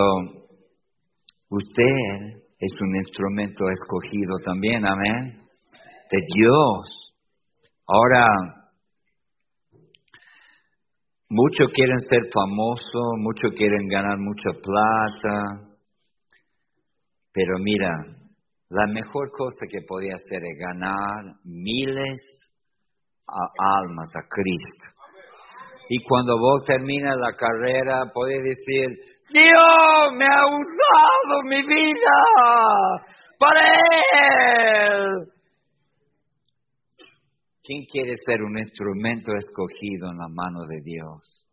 usted 1.50 2.40
es 2.58 2.72
un 2.80 2.96
instrumento 2.96 3.68
escogido 3.68 4.38
también, 4.42 4.86
amén, 4.86 5.42
de 6.10 6.18
Dios. 6.34 7.14
Ahora, 7.86 8.24
muchos 11.28 11.68
quieren 11.74 12.00
ser 12.08 12.22
famosos, 12.32 13.18
muchos 13.18 13.52
quieren 13.54 13.86
ganar 13.88 14.16
mucha 14.16 14.50
plata, 14.52 15.68
pero 17.34 17.58
mira, 17.58 17.92
la 18.70 18.86
mejor 18.94 19.30
cosa 19.30 19.66
que 19.68 19.82
podía 19.86 20.14
hacer 20.14 20.42
es 20.42 20.58
ganar 20.58 21.36
miles 21.44 22.18
de 23.26 23.34
almas 23.58 24.08
a 24.16 24.26
Cristo. 24.26 24.88
Y 25.90 26.02
cuando 26.02 26.38
vos 26.38 26.64
terminas 26.64 27.14
la 27.18 27.36
carrera, 27.36 28.10
podés 28.14 28.42
decir, 28.42 29.15
Dios 29.30 30.12
me 30.14 30.26
ha 30.26 30.46
usado 30.46 31.42
mi 31.44 31.62
vida 31.62 32.18
para 33.38 33.60
Él. 34.14 35.32
¿Quién 37.62 37.84
quiere 37.90 38.14
ser 38.24 38.42
un 38.42 38.58
instrumento 38.58 39.32
escogido 39.36 40.10
en 40.12 40.18
la 40.18 40.28
mano 40.28 40.66
de 40.68 40.80
Dios? 40.82 41.46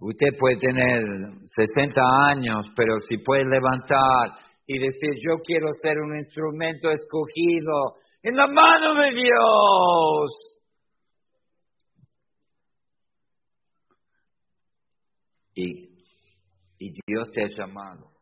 Usted 0.00 0.28
puede 0.38 0.56
tener 0.58 1.02
60 1.46 2.00
años, 2.28 2.64
pero 2.76 3.00
si 3.00 3.18
puede 3.18 3.44
levantar 3.44 4.38
y 4.64 4.78
decir, 4.78 5.10
yo 5.16 5.38
quiero 5.44 5.72
ser 5.82 5.98
un 5.98 6.16
instrumento 6.16 6.88
escogido 6.90 7.96
en 8.22 8.36
la 8.36 8.46
mano 8.46 8.94
de 8.94 9.10
Dios. 9.10 10.57
Y, 15.60 15.90
y 16.78 16.92
Dios 17.04 17.28
te 17.32 17.42
ha 17.42 17.48
llamado 17.48 18.12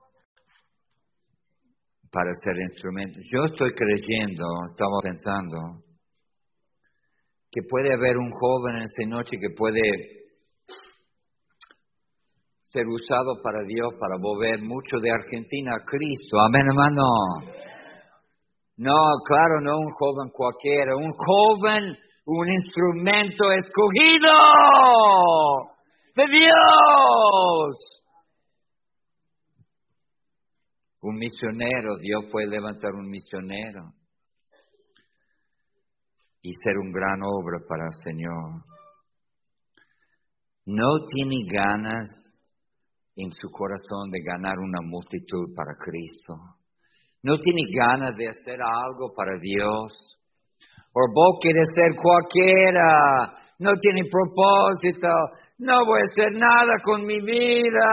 para 2.11 2.33
ser 2.33 2.57
instrumento. 2.57 3.18
Yo 3.31 3.44
estoy 3.44 3.75
creyendo, 3.75 4.46
estamos 4.70 5.01
pensando, 5.03 5.59
que 7.51 7.61
puede 7.68 7.92
haber 7.92 8.16
un 8.16 8.31
joven 8.31 8.77
en 8.77 8.83
esta 8.85 9.05
noche 9.05 9.37
que 9.38 9.51
puede 9.55 9.83
ser 12.62 12.87
usado 12.87 13.42
para 13.42 13.62
Dios 13.66 13.92
para 14.01 14.16
volver 14.18 14.62
mucho 14.62 14.96
de 14.99 15.11
Argentina 15.11 15.72
a 15.77 15.85
Cristo. 15.85 16.40
Amén, 16.40 16.62
hermano. 16.66 17.03
No, 18.79 18.96
claro, 19.27 19.61
no 19.61 19.77
un 19.77 19.90
joven 19.90 20.31
cualquiera, 20.33 20.96
un 20.96 21.12
joven, 21.12 21.99
un 22.25 22.49
instrumento 22.51 23.53
escogido 23.53 24.33
de 26.16 26.24
Dios. 26.33 27.76
Un 31.02 31.16
misionero, 31.16 31.98
Dios 32.00 32.24
puede 32.33 32.48
levantar 32.48 32.92
un 32.94 33.09
misionero 33.09 33.92
y 36.40 36.52
ser 36.52 36.79
un 36.79 36.90
gran 36.90 37.20
obra 37.22 37.59
para 37.68 37.85
el 37.85 38.02
Señor. 38.02 38.64
No 40.64 41.07
tiene 41.07 41.37
ganas 41.52 42.09
en 43.14 43.31
su 43.33 43.50
corazón 43.50 44.11
de 44.11 44.20
ganar 44.20 44.59
una 44.59 44.81
multitud 44.83 45.55
para 45.55 45.74
Cristo. 45.79 46.35
No 47.22 47.38
tiene 47.38 47.62
ganas 47.72 48.16
de 48.16 48.29
hacer 48.29 48.61
algo 48.61 49.12
para 49.14 49.38
Dios. 49.38 49.92
O 50.92 51.00
vos 51.12 51.38
quieres 51.40 51.68
ser 51.74 51.94
cualquiera. 52.00 53.45
No 53.58 53.72
tiene 53.80 54.02
propósito. 54.10 55.08
No 55.58 55.84
voy 55.86 56.00
a 56.00 56.04
hacer 56.04 56.32
nada 56.32 56.74
con 56.82 57.06
mi 57.06 57.20
vida. 57.20 57.88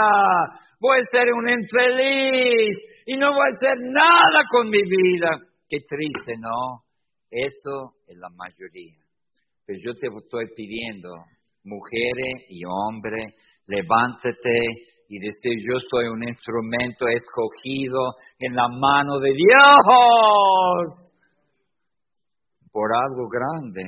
Voy 0.80 0.98
a 1.00 1.12
ser 1.12 1.34
un 1.34 1.50
infeliz. 1.50 2.78
Y 3.06 3.18
no 3.18 3.32
voy 3.34 3.46
a 3.46 3.56
hacer 3.56 3.78
nada 3.80 4.44
con 4.52 4.70
mi 4.70 4.82
vida. 4.82 5.40
Qué 5.70 5.78
triste, 5.88 6.34
¿no? 6.40 6.84
Eso 7.30 7.96
es 8.08 8.18
la 8.18 8.30
mayoría. 8.30 9.00
Pero 9.66 9.80
yo 9.84 9.94
te 9.96 10.08
estoy 10.08 10.46
pidiendo, 10.56 11.10
mujeres 11.64 12.46
y 12.50 12.62
hombres, 12.66 13.34
levántate 13.66 14.68
y 15.08 15.20
decir, 15.20 15.58
yo 15.66 15.78
soy 15.90 16.08
un 16.08 16.24
instrumento 16.24 17.08
escogido 17.08 18.14
en 18.40 18.56
la 18.56 18.68
mano 18.68 19.20
de 19.20 19.32
Dios 19.34 21.14
por 22.72 22.90
algo 22.92 23.30
grande. 23.30 23.84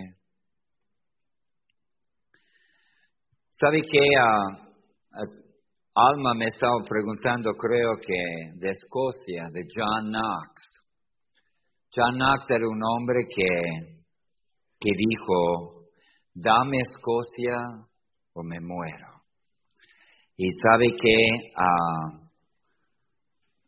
¿Sabe 3.58 3.80
qué? 3.90 4.00
Alma 5.96 6.34
me 6.34 6.48
estaba 6.48 6.76
preguntando, 6.90 7.54
creo 7.54 7.96
que 8.06 8.60
de 8.60 8.70
Escocia, 8.70 9.46
de 9.50 9.62
John 9.74 10.12
Knox. 10.12 10.84
John 11.96 12.18
Knox 12.18 12.46
era 12.50 12.68
un 12.68 12.82
hombre 12.84 13.20
que, 13.34 13.48
que 14.78 14.92
dijo, 14.98 15.88
dame 16.34 16.80
Escocia 16.80 17.56
o 18.34 18.44
me 18.44 18.60
muero. 18.60 19.22
Y 20.36 20.50
sabe 20.62 20.88
que 20.88 21.16
uh, 21.56 22.28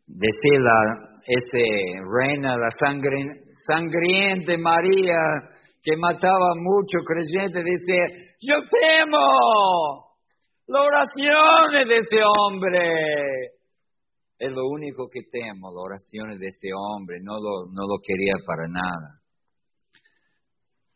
decir 0.06 0.60
la, 0.60 1.08
ese 1.26 1.64
reina, 2.04 2.58
la 2.58 2.68
sangre, 2.78 3.24
sangriente 3.66 4.58
María, 4.58 5.16
que 5.82 5.96
mataba 5.96 6.54
mucho 6.56 6.98
creyente, 7.04 7.62
dice, 7.62 8.36
yo 8.40 8.56
temo 8.68 10.08
las 10.66 10.82
oraciones 10.82 11.88
de 11.88 11.98
ese 11.98 12.22
hombre. 12.24 12.80
Es 14.38 14.52
lo 14.52 14.68
único 14.68 15.08
que 15.10 15.22
temo, 15.30 15.70
las 15.70 15.84
oraciones 15.84 16.38
de 16.38 16.46
ese 16.46 16.68
hombre, 16.74 17.18
no 17.22 17.34
lo, 17.34 17.66
no 17.72 17.86
lo 17.88 17.98
quería 18.02 18.34
para 18.46 18.68
nada. 18.68 19.20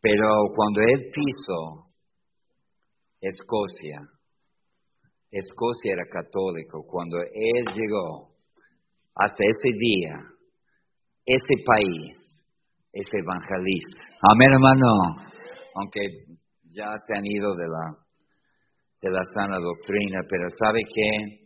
Pero 0.01 0.27
cuando 0.55 0.81
él 0.81 1.11
pisó 1.13 1.85
Escocia, 3.19 4.01
Escocia 5.31 5.93
era 5.93 6.05
católico, 6.05 6.85
cuando 6.85 7.17
él 7.19 7.65
llegó 7.73 8.33
hasta 9.15 9.43
ese 9.43 9.77
día, 9.77 10.19
ese 11.25 11.63
país 11.65 12.22
es 12.93 13.07
evangelista. 13.11 14.05
Amén, 14.31 14.53
hermano. 14.53 14.87
Aunque 15.75 16.01
ya 16.71 16.93
se 17.05 17.17
han 17.17 17.25
ido 17.25 17.53
de 17.55 17.67
la, 17.67 17.85
de 19.01 19.09
la 19.09 19.23
sana 19.33 19.57
doctrina, 19.57 20.21
pero 20.29 20.47
¿sabe 20.49 20.81
qué? 20.85 21.43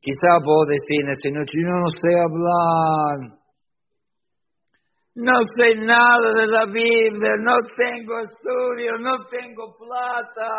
Quizá 0.00 0.38
vos 0.44 0.68
decís 0.68 1.32
noche, 1.32 1.56
yo 1.56 1.68
no 1.68 1.90
sé 1.96 2.12
hablar, 2.20 3.40
no 5.14 5.40
sé 5.56 5.76
nada 5.76 6.34
de 6.34 6.46
la 6.46 6.66
Biblia, 6.66 7.36
no 7.40 7.56
tengo 7.74 8.18
estudio, 8.20 8.98
no 8.98 9.24
tengo 9.28 9.74
plata, 9.78 10.50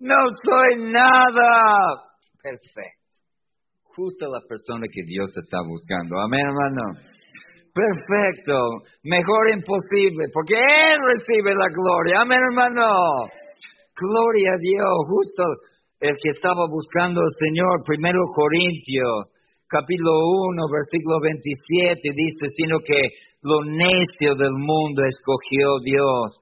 no 0.00 0.16
soy 0.42 0.90
nada. 0.90 2.02
Perfecto. 2.40 2.96
Justo 3.82 4.26
la 4.30 4.40
persona 4.48 4.86
que 4.90 5.02
Dios 5.04 5.36
está 5.36 5.58
buscando. 5.66 6.18
Amén, 6.20 6.46
hermano. 6.46 7.00
Perfecto. 7.76 8.56
Mejor 9.04 9.52
imposible, 9.52 10.32
porque 10.32 10.56
Él 10.56 10.96
recibe 10.96 11.52
la 11.52 11.68
gloria. 11.68 12.24
Amén, 12.24 12.40
hermano. 12.40 13.28
Gloria 13.92 14.56
a 14.56 14.62
Dios. 14.64 14.96
Justo 15.04 15.44
el 16.00 16.16
que 16.16 16.30
estaba 16.32 16.64
buscando 16.72 17.20
al 17.20 17.34
Señor, 17.36 17.84
primero 17.84 18.24
Corintios, 18.32 19.28
capítulo 19.68 20.08
1, 20.56 20.72
versículo 20.72 21.20
27, 21.20 22.00
dice, 22.00 22.48
sino 22.56 22.80
que 22.80 23.12
lo 23.44 23.60
necio 23.60 24.32
del 24.40 24.56
mundo 24.56 25.04
escogió 25.04 25.76
Dios 25.84 26.32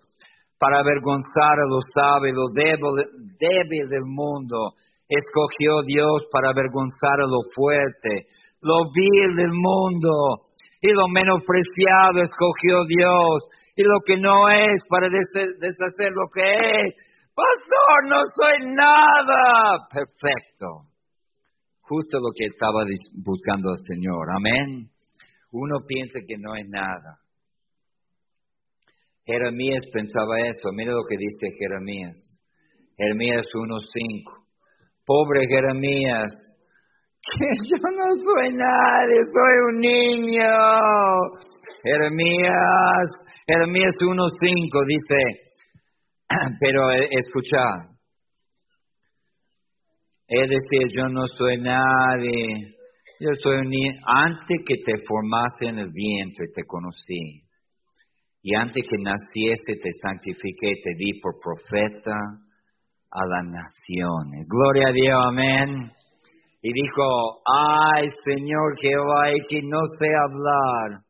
para 0.56 0.86
avergonzar 0.86 1.58
a 1.58 1.66
los 1.66 1.82
sabios, 1.90 2.30
lo 2.30 2.46
débil, 2.54 3.88
del 3.90 4.06
mundo, 4.06 4.78
escogió 5.08 5.82
Dios 5.82 6.30
para 6.30 6.50
avergonzar 6.50 7.18
a 7.18 7.26
lo 7.26 7.42
fuerte, 7.54 8.30
lo 8.62 8.86
vil 8.94 9.34
del 9.34 9.50
mundo 9.50 10.46
y 10.84 10.92
lo 10.92 11.08
menospreciado 11.08 12.20
escogió 12.20 12.84
Dios, 12.84 13.48
y 13.74 13.82
lo 13.82 14.00
que 14.04 14.18
no 14.18 14.50
es 14.50 14.82
para 14.88 15.08
deshacer 15.08 16.12
lo 16.12 16.28
que 16.28 16.44
es 16.44 16.94
Pastor, 17.34 17.96
no 18.08 18.22
soy 18.30 18.74
nada. 18.76 19.88
Perfecto. 19.90 20.86
Justo 21.80 22.18
lo 22.18 22.30
que 22.32 22.46
estaba 22.46 22.84
buscando 23.24 23.72
el 23.72 23.78
Señor. 23.88 24.28
Amén. 24.36 24.88
Uno 25.50 25.80
piensa 25.86 26.20
que 26.26 26.36
no 26.38 26.54
es 26.54 26.68
nada. 26.68 27.18
Jeremías 29.26 29.82
pensaba 29.92 30.38
eso. 30.38 30.70
Mira 30.74 30.92
lo 30.92 31.02
que 31.08 31.16
dice 31.16 31.56
Jeremías. 31.58 32.14
Jeremías 32.96 33.46
1.5. 33.52 34.46
Pobre 35.04 35.40
Jeremías. 35.48 36.30
Que 37.32 37.46
yo 37.68 37.78
no 37.80 38.14
soy 38.22 38.54
nadie, 38.54 39.18
soy 39.32 39.54
un 39.70 39.80
niño. 39.80 40.52
Jeremías, 41.82 43.06
Jeremías 43.46 43.94
1.5 43.98 44.86
dice, 44.86 45.20
Pero 46.60 46.92
eh, 46.92 47.08
escucha, 47.10 47.94
es 50.28 50.50
decir, 50.50 50.88
yo 50.96 51.08
no 51.08 51.26
soy 51.36 51.58
nadie, 51.58 52.76
yo 53.20 53.30
soy 53.42 53.56
un 53.56 53.70
niño. 53.70 53.92
Antes 54.06 54.58
que 54.66 54.76
te 54.84 54.92
formaste 55.06 55.68
en 55.68 55.78
el 55.78 55.90
vientre, 55.92 56.46
te 56.54 56.64
conocí. 56.64 57.42
Y 58.42 58.54
antes 58.54 58.84
que 58.88 59.02
naciese, 59.02 59.80
te 59.80 59.90
santifiqué, 60.02 60.72
te 60.82 60.94
di 60.98 61.20
por 61.20 61.40
profeta 61.40 62.14
a 63.10 63.26
las 63.26 63.44
naciones. 63.44 64.46
Gloria 64.46 64.88
a 64.88 64.92
Dios, 64.92 65.20
amén. 65.26 65.90
Y 66.66 66.72
dijo, 66.72 67.42
ay 67.44 68.08
Señor 68.24 68.72
Jehová, 68.80 69.28
es 69.32 69.46
que 69.50 69.60
no 69.64 69.80
sé 69.98 70.06
hablar, 70.16 71.02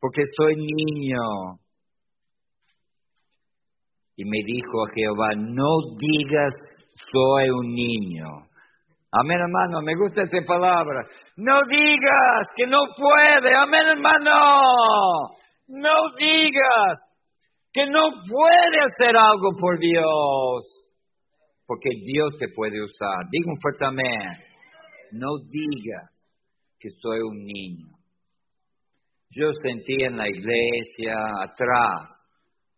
porque 0.00 0.22
soy 0.36 0.56
niño. 0.56 1.60
Y 4.16 4.24
me 4.24 4.38
dijo 4.44 4.84
a 4.84 4.90
Jehová, 4.92 5.28
no 5.36 5.94
digas 5.96 6.54
soy 7.12 7.50
un 7.50 7.72
niño. 7.72 8.26
Amén, 9.12 9.38
hermano, 9.38 9.80
me 9.80 9.94
gusta 9.94 10.22
esa 10.22 10.44
palabra. 10.44 11.06
No 11.36 11.60
digas 11.68 12.46
que 12.56 12.66
no 12.66 12.86
puede. 12.96 13.54
Amén, 13.54 13.82
hermano. 13.86 15.30
No 15.68 15.94
digas 16.18 16.98
que 17.72 17.86
no 17.86 18.10
puede 18.28 18.80
hacer 18.90 19.16
algo 19.16 19.50
por 19.60 19.78
Dios. 19.78 20.64
Porque 21.64 21.90
Dios 22.04 22.30
te 22.40 22.48
puede 22.48 22.82
usar. 22.82 23.18
Diga 23.30 23.52
un 23.52 23.60
fuerte 23.60 23.84
amén. 23.84 24.55
No 25.12 25.28
digas 25.48 26.10
que 26.78 26.88
soy 27.00 27.20
un 27.20 27.44
niño. 27.44 27.86
Yo 29.30 29.52
sentí 29.62 30.02
en 30.02 30.16
la 30.16 30.28
iglesia 30.28 31.14
atrás 31.42 32.16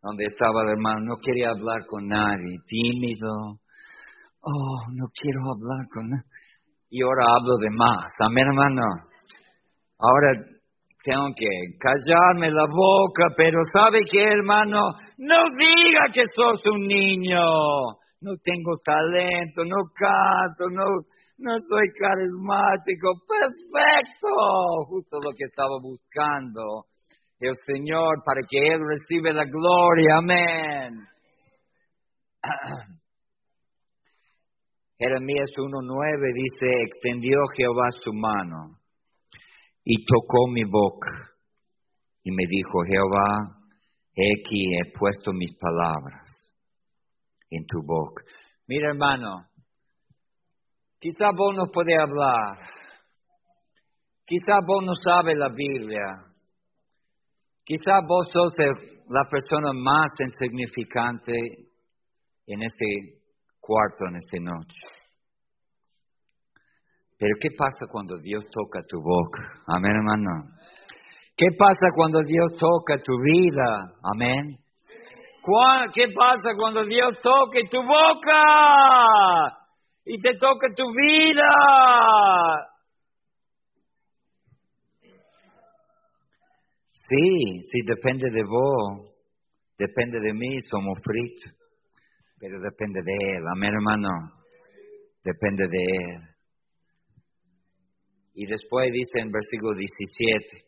donde 0.03 0.25
estaba 0.27 0.62
el 0.62 0.71
hermano, 0.71 1.01
no 1.05 1.17
quería 1.21 1.51
hablar 1.51 1.85
con 1.87 2.07
nadie, 2.07 2.59
tímido. 2.67 3.59
Oh, 4.41 4.79
no 4.95 5.07
quiero 5.12 5.41
hablar 5.53 5.87
con 5.93 6.09
nadie. 6.09 6.25
Y 6.91 7.03
ahora 7.03 7.25
hablo 7.37 7.57
de 7.61 7.71
más. 7.71 8.07
Amén, 8.21 8.47
hermano. 8.47 8.83
Ahora 9.99 10.33
tengo 11.03 11.29
que 11.37 11.79
callarme 11.79 12.51
la 12.51 12.64
boca, 12.67 13.35
pero 13.37 13.61
¿sabe 13.73 14.01
qué, 14.11 14.23
hermano? 14.23 14.93
No 15.19 15.37
diga 15.59 16.12
que 16.12 16.23
sos 16.35 16.64
un 16.73 16.87
niño. 16.87 17.41
No 18.21 18.33
tengo 18.43 18.79
talento, 18.85 19.64
no 19.64 19.77
canto, 19.95 20.64
no, 20.73 20.85
no 21.38 21.53
soy 21.68 21.88
carismático. 21.98 23.22
Perfecto. 23.27 24.29
Justo 24.88 25.18
lo 25.22 25.33
que 25.37 25.44
estaba 25.44 25.79
buscando 25.81 26.87
el 27.40 27.55
Señor 27.64 28.22
para 28.24 28.40
que 28.48 28.59
Él 28.59 28.81
reciba 28.81 29.33
la 29.33 29.44
gloria. 29.44 30.16
Amén. 30.18 31.07
Jeremías 34.98 35.51
1.9 35.57 36.35
dice, 36.35 36.66
extendió 36.85 37.38
Jehová 37.57 37.88
su 38.03 38.12
mano 38.12 38.81
y 39.85 40.05
tocó 40.05 40.48
mi 40.48 40.64
boca 40.64 41.31
y 42.24 42.33
me 42.33 42.42
dijo, 42.48 42.83
Jehová, 42.85 43.61
he 44.16 44.40
aquí 44.40 44.74
he 44.74 44.92
puesto 44.98 45.33
mis 45.33 45.57
palabras 45.57 46.24
en 47.51 47.64
tu 47.66 47.81
boca. 47.85 48.24
Mira 48.66 48.88
hermano, 48.88 49.46
quizá 51.01 51.31
vos 51.37 51.55
no 51.57 51.67
puedes 51.73 51.99
hablar, 51.99 52.59
quizá 54.27 54.61
vos 54.67 54.85
no 54.85 54.95
sabes 54.95 55.37
la 55.37 55.49
Biblia, 55.49 56.29
Quizá 57.69 58.01
vos 58.01 58.25
sos 58.33 58.55
la 59.11 59.29
persona 59.31 59.75
más 59.75 60.09
insignificante 60.21 61.35
en 62.47 62.63
este 62.63 63.21
cuarto, 63.61 64.07
en 64.09 64.17
esta 64.17 64.39
noche. 64.41 64.81
Pero 67.19 67.35
¿qué 67.43 67.51
pasa 67.59 67.85
cuando 67.93 68.17
Dios 68.23 68.43
toca 68.51 68.81
tu 68.89 69.03
boca? 69.03 69.53
Amén, 69.67 69.93
hermano. 69.93 70.49
¿Qué 71.37 71.49
pasa 71.59 71.89
cuando 71.95 72.23
Dios 72.23 72.57
toca 72.59 72.97
tu 73.05 73.21
vida? 73.21 73.93
Amén. 74.15 74.57
¿Qué 75.93 76.07
pasa 76.17 76.55
cuando 76.59 76.87
Dios 76.87 77.19
toca 77.23 77.59
tu 77.71 77.83
boca? 77.83 79.58
Y 80.11 80.18
te 80.21 80.31
toca 80.38 80.68
tu 80.75 80.85
vida. 80.90 81.51
Sí, 86.92 87.61
sí, 87.71 87.79
depende 87.87 88.31
de 88.31 88.42
vos, 88.42 89.14
depende 89.79 90.18
de 90.23 90.33
mí, 90.33 90.59
somos 90.71 90.99
fritos, 91.05 91.53
pero 92.38 92.59
depende 92.59 93.01
de 93.05 93.37
Él, 93.37 93.44
amén 93.55 93.73
hermano, 93.75 94.09
depende 95.23 95.64
de 95.68 95.83
Él. 95.83 96.21
Y 98.33 98.47
después 98.47 98.90
dice 98.90 99.21
en 99.21 99.31
versículo 99.31 99.73
17, 99.75 100.64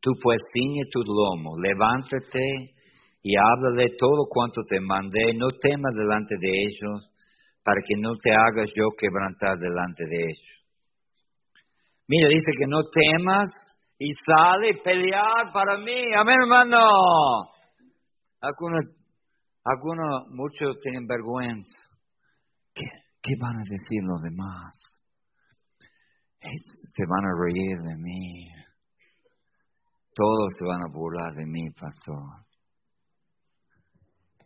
tú 0.00 0.10
pues 0.22 0.40
ciñe 0.52 0.82
tu 0.90 1.00
lomo, 1.00 1.58
levántate 1.58 2.74
y 3.22 3.36
háblale 3.36 3.96
todo 3.98 4.26
cuanto 4.28 4.60
te 4.68 4.80
mandé, 4.80 5.32
no 5.34 5.48
temas 5.60 5.94
delante 5.94 6.36
de 6.38 6.48
ellos, 6.48 7.10
para 7.62 7.80
que 7.86 7.94
no 8.00 8.16
te 8.16 8.32
hagas 8.32 8.70
yo 8.74 8.88
quebrantar 8.96 9.58
delante 9.58 10.04
de 10.06 10.16
ellos. 10.16 10.60
Mira, 12.08 12.28
dice 12.28 12.50
que 12.58 12.66
no 12.66 12.82
temas 12.82 13.48
y 13.98 14.12
sale 14.26 14.70
a 14.70 14.82
pelear 14.82 15.52
para 15.52 15.76
mí. 15.78 16.12
Amén, 16.16 16.36
hermano. 16.42 16.78
Algunos, 18.40 18.80
algunos, 19.64 20.26
muchos 20.30 20.80
tienen 20.80 21.06
vergüenza. 21.06 21.78
¿Qué, 22.74 22.84
¿Qué 23.22 23.34
van 23.40 23.56
a 23.56 23.62
decir 23.68 24.02
los 24.02 24.22
demás? 24.22 24.90
se 26.42 27.04
van 27.06 27.24
a 27.24 27.34
reír 27.38 27.78
de 27.82 27.96
mí. 27.96 28.48
Todos 30.14 30.52
se 30.58 30.64
van 30.66 30.82
a 30.82 30.92
burlar 30.92 31.34
de 31.34 31.46
mí, 31.46 31.70
pastor. 31.70 32.46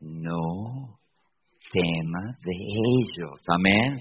No 0.01 0.99
temas 1.75 2.39
de 2.39 2.55
ellos. 2.55 3.41
Amén. 3.49 3.99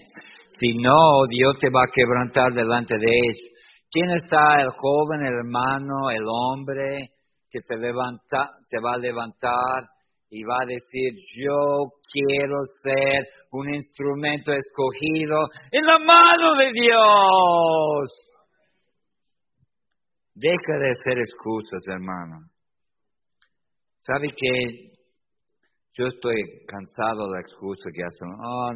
Si 0.60 0.76
no, 0.76 1.26
Dios 1.30 1.58
te 1.60 1.70
va 1.70 1.84
a 1.84 1.92
quebrantar 1.92 2.54
delante 2.54 2.96
de 2.96 3.10
ellos. 3.10 3.54
¿Quién 3.90 4.10
está 4.12 4.62
el 4.62 4.70
joven, 4.78 5.26
el 5.26 5.34
hermano, 5.34 6.10
el 6.12 6.24
hombre 6.28 7.10
que 7.50 7.60
se 7.62 7.76
levanta, 7.78 8.52
se 8.66 8.80
va 8.80 8.94
a 8.94 8.98
levantar 8.98 9.90
y 10.30 10.44
va 10.44 10.58
a 10.62 10.66
decir, 10.66 11.14
yo 11.46 11.92
quiero 12.12 12.58
ser 12.82 13.28
un 13.52 13.74
instrumento 13.74 14.52
escogido 14.52 15.38
en 15.72 15.86
la 15.86 16.00
mano 16.00 16.56
de 16.56 16.72
Dios? 16.72 18.10
Deja 20.34 20.80
de 20.80 20.90
hacer 20.90 21.20
excusas, 21.20 21.82
hermano. 21.88 22.48
¿Sabe 24.00 24.30
que 24.30 24.93
yo 25.94 26.08
estoy 26.08 26.42
cansado 26.68 27.28
de 27.28 27.34
la 27.34 27.40
excusa 27.42 27.90
que 27.94 28.04
hacen? 28.04 28.30
Oh, 28.44 28.72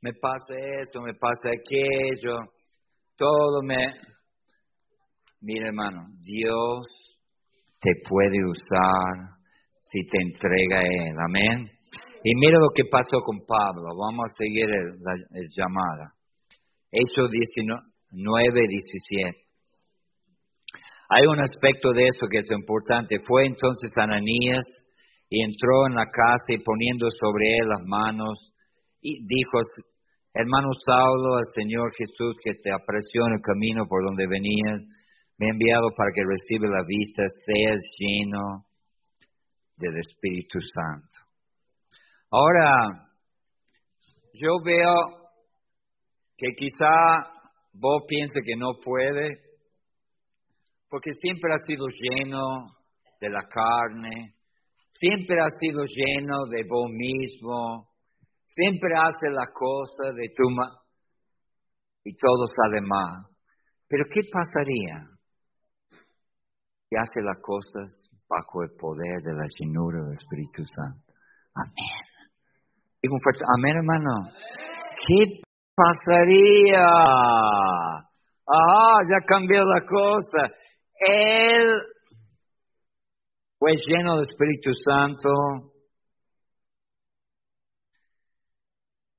me 0.00 0.12
pasa 0.14 0.54
esto, 0.82 1.00
me 1.00 1.14
pasa 1.14 1.50
aquello, 1.50 2.38
todo 3.16 3.62
me... 3.62 3.92
Mira 5.40 5.68
hermano, 5.68 6.06
Dios 6.20 6.86
te 7.80 7.90
puede 8.08 8.38
usar 8.46 9.34
si 9.80 10.06
te 10.06 10.18
entrega 10.22 10.78
a 10.78 10.82
Él, 10.82 11.16
amén. 11.26 11.68
Y 12.22 12.34
mira 12.36 12.58
lo 12.58 12.70
que 12.74 12.84
pasó 12.90 13.20
con 13.20 13.44
Pablo, 13.46 13.94
vamos 13.98 14.30
a 14.30 14.34
seguir 14.34 14.66
la 14.66 15.14
llamada. 15.54 16.14
Hechos 16.90 17.30
19, 17.30 18.68
17. 18.68 19.44
Hay 21.10 21.26
un 21.26 21.40
aspecto 21.40 21.92
de 21.92 22.06
eso 22.06 22.26
que 22.30 22.38
es 22.38 22.50
importante. 22.50 23.18
Fue 23.26 23.44
entonces 23.44 23.90
Ananías 23.96 24.64
y 25.28 25.42
entró 25.42 25.86
en 25.86 25.94
la 25.94 26.06
casa 26.06 26.52
y 26.52 26.62
poniendo 26.62 27.08
sobre 27.10 27.58
él 27.58 27.68
las 27.68 27.86
manos, 27.86 28.52
y 29.00 29.24
dijo, 29.26 29.58
hermano 30.32 30.68
Saulo, 30.84 31.36
al 31.36 31.44
Señor 31.54 31.90
Jesús 31.96 32.36
que 32.42 32.52
te 32.62 32.72
apreció 32.72 33.26
en 33.26 33.34
el 33.34 33.40
camino 33.40 33.86
por 33.86 34.04
donde 34.04 34.26
venías, 34.26 34.80
me 35.38 35.46
ha 35.46 35.50
enviado 35.50 35.90
para 35.96 36.10
que 36.14 36.22
reciba 36.22 36.68
la 36.68 36.84
vista, 36.86 37.22
seas 37.44 37.82
lleno 37.98 38.64
del 39.76 39.98
Espíritu 39.98 40.58
Santo. 40.60 41.24
Ahora, 42.30 43.08
yo 44.34 44.50
veo 44.64 45.24
que 46.36 46.48
quizá 46.56 46.88
vos 47.72 48.02
pienses 48.08 48.42
que 48.44 48.56
no 48.56 48.74
puede, 48.82 49.40
porque 50.88 51.12
siempre 51.14 51.52
ha 51.52 51.58
sido 51.58 51.86
lleno 51.88 52.66
de 53.20 53.30
la 53.30 53.42
carne, 53.48 54.34
siempre 54.94 55.36
ha 55.40 55.48
sido 55.60 55.84
lleno 55.84 56.46
de 56.46 56.62
vos 56.68 56.90
mismo, 56.90 57.88
siempre 58.44 58.94
hace 58.96 59.30
la 59.30 59.46
cosa 59.52 60.12
de 60.14 60.28
tu 60.36 60.44
y 62.04 62.16
todo 62.16 62.46
sale 62.54 62.80
mal. 62.80 63.24
Pero 63.88 64.04
¿qué 64.12 64.20
pasaría 64.30 65.06
si 66.88 66.96
hace 66.96 67.20
las 67.22 67.40
cosas 67.40 68.10
bajo 68.28 68.62
el 68.62 68.70
poder 68.78 69.22
de 69.22 69.32
la 69.32 69.46
llenura 69.58 70.04
del 70.04 70.14
Espíritu 70.14 70.64
Santo? 70.66 71.12
Amén. 71.54 72.04
Digo 73.02 73.16
fuerte, 73.22 73.44
amén 73.56 73.76
hermano. 73.76 74.30
¿Qué 75.06 75.42
pasaría? 75.74 76.84
Ah, 78.46 78.98
ya 79.10 79.26
cambió 79.26 79.64
la 79.64 79.84
cosa. 79.86 80.54
Él 80.98 81.93
fue 83.64 83.72
lleno 83.86 84.16
del 84.16 84.28
Espíritu 84.28 84.72
Santo. 84.84 85.30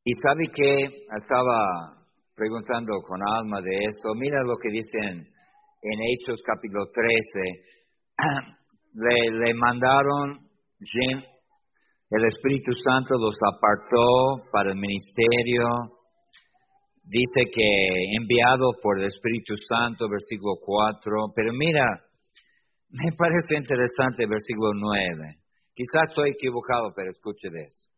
Y 0.03 0.13
sabe 0.21 0.51
que 0.53 0.86
estaba 1.19 2.05
preguntando 2.36 2.93
con 3.08 3.21
alma 3.27 3.60
de 3.62 3.86
eso. 3.86 4.13
Mira 4.13 4.43
lo 4.43 4.55
que 4.58 4.69
dicen 4.69 5.27
en 5.81 5.99
Hechos 5.99 6.43
capítulo 6.45 6.84
13. 6.93 7.41
Le, 8.93 9.29
le 9.29 9.53
mandaron, 9.55 10.39
el 12.12 12.25
Espíritu 12.27 12.71
Santo 12.81 13.15
los 13.19 13.36
apartó 13.51 14.47
para 14.51 14.69
el 14.69 14.77
ministerio. 14.77 15.67
Dice 17.03 17.49
que 17.51 18.15
enviado 18.15 18.73
por 18.81 18.99
el 18.99 19.08
Espíritu 19.08 19.55
Santo, 19.67 20.08
versículo 20.08 20.53
4. 20.63 21.34
Pero 21.36 21.51
mira, 21.51 22.05
me 22.95 23.12
parece 23.17 23.55
interesante 23.55 24.23
el 24.23 24.29
versículo 24.29 24.71
9. 24.73 25.38
Quizás 25.73 26.10
estoy 26.10 26.31
equivocado, 26.31 26.93
pero 26.95 27.12
escuche 27.12 27.47
eso. 27.47 27.89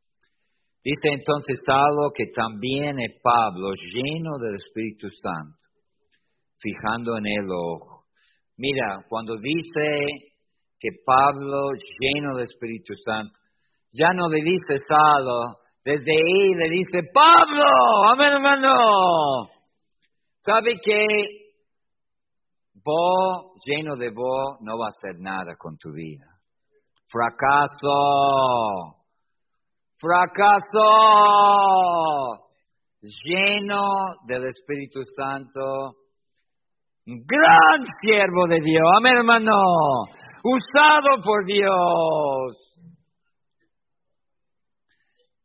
Dice 0.83 1.10
entonces 1.10 1.60
algo 1.67 2.12
que 2.15 2.25
también 2.33 2.99
es 2.99 3.19
Pablo, 3.21 3.73
lleno 3.73 4.38
del 4.39 4.55
Espíritu 4.55 5.10
Santo, 5.12 5.60
fijando 6.60 7.17
en 7.17 7.27
el 7.27 7.47
ojo. 7.51 8.05
Mira, 8.57 9.03
cuando 9.10 9.33
dice 9.36 10.07
que 10.79 10.89
Pablo, 11.05 11.73
lleno 11.99 12.38
del 12.38 12.47
Espíritu 12.47 12.93
Santo, 13.03 13.38
ya 13.91 14.13
no 14.13 14.29
le 14.29 14.41
dice 14.41 14.77
Salo, 14.88 15.57
desde 15.83 16.12
ahí 16.12 16.53
le 16.55 16.69
dice 16.69 17.01
Pablo, 17.13 17.63
amén 18.13 18.33
hermano. 18.33 19.49
¿Sabe 20.41 20.75
que 20.81 21.46
vos, 22.88 23.62
lleno 23.65 23.95
de 23.95 24.10
vos, 24.12 24.58
no 24.62 24.78
va 24.78 24.86
a 24.86 24.95
hacer 24.95 25.19
nada 25.19 25.56
con 25.58 25.78
tu 25.78 25.91
vida. 25.91 26.26
Fracaso. 27.10 27.89
Fracaso. 29.97 30.88
Lleno 33.02 34.15
del 34.26 34.45
Espíritu 34.45 35.02
Santo. 35.15 35.95
Gran 37.06 37.86
siervo 38.02 38.47
de 38.47 38.60
Dios. 38.62 38.84
Amén, 38.97 39.17
hermano. 39.17 39.52
Usado 40.43 41.21
por 41.23 41.45
Dios. 41.45 42.58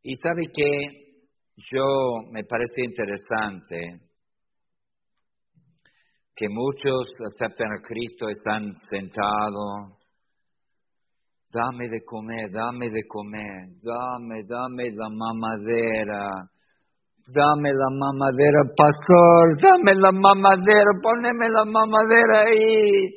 Y 0.03 0.17
sabe 0.17 0.43
que 0.53 0.69
yo 1.71 1.85
me 2.33 2.45
parece 2.45 2.85
interesante 2.85 4.12
que 6.35 6.49
muchos 6.49 7.15
aceptan 7.35 7.69
a 7.73 7.83
Cristo, 7.83 8.29
están 8.29 8.73
sentados. 8.89 9.99
Dame 11.53 11.89
de 11.89 12.03
comer, 12.05 12.51
dame 12.51 12.89
de 12.89 13.03
comer, 13.07 13.69
dame, 13.83 14.43
dame 14.49 14.91
la 14.95 15.09
mamadera. 15.11 16.31
Dame 17.29 17.71
la 17.71 17.89
mamadera, 17.89 18.63
pastor, 18.77 19.61
dame 19.63 19.95
la 19.95 20.11
mamadera, 20.11 20.91
poneme 21.01 21.49
la 21.51 21.65
mamadera 21.65 22.43
ahí. 22.49 23.15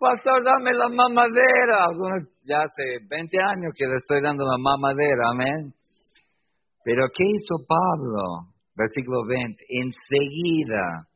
Pastor, 0.00 0.42
dame 0.42 0.72
la 0.72 0.88
mamadera. 0.88 1.86
ya 2.44 2.62
hace 2.62 3.04
20 3.10 3.38
años 3.38 3.72
que 3.76 3.86
le 3.86 3.96
estoy 3.96 4.22
dando 4.22 4.44
la 4.44 4.56
mamadera, 4.58 5.30
amén. 5.32 5.74
Pero 6.82 7.06
¿qué 7.14 7.24
hizo 7.24 7.56
Pablo? 7.68 8.54
Versículo 8.74 9.26
20. 9.26 9.64
Enseguida 9.68 11.11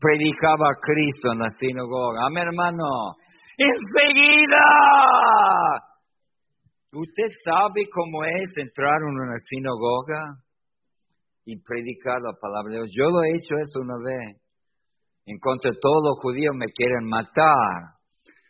predicaba 0.00 0.72
a 0.72 0.80
Cristo 0.80 1.32
en 1.32 1.38
la 1.38 1.50
sinagoga. 1.50 2.26
Amén, 2.26 2.48
hermano. 2.48 3.14
Enseguida. 3.56 4.64
¿Usted 6.92 7.30
sabe 7.44 7.86
cómo 7.92 8.24
es 8.24 8.50
entrar 8.56 8.96
en 9.02 9.14
una 9.14 9.36
sinagoga 9.46 10.42
y 11.44 11.60
predicar 11.62 12.20
la 12.22 12.32
palabra 12.40 12.72
de 12.72 12.78
Dios? 12.78 12.90
Yo 12.96 13.10
lo 13.10 13.22
he 13.22 13.36
hecho 13.36 13.54
eso 13.62 13.80
una 13.80 13.98
vez. 14.02 14.40
En 15.26 15.38
contra 15.38 15.70
de 15.70 15.78
todos 15.80 16.02
los 16.02 16.18
judíos 16.22 16.56
me 16.56 16.66
quieren 16.74 17.06
matar. 17.06 18.00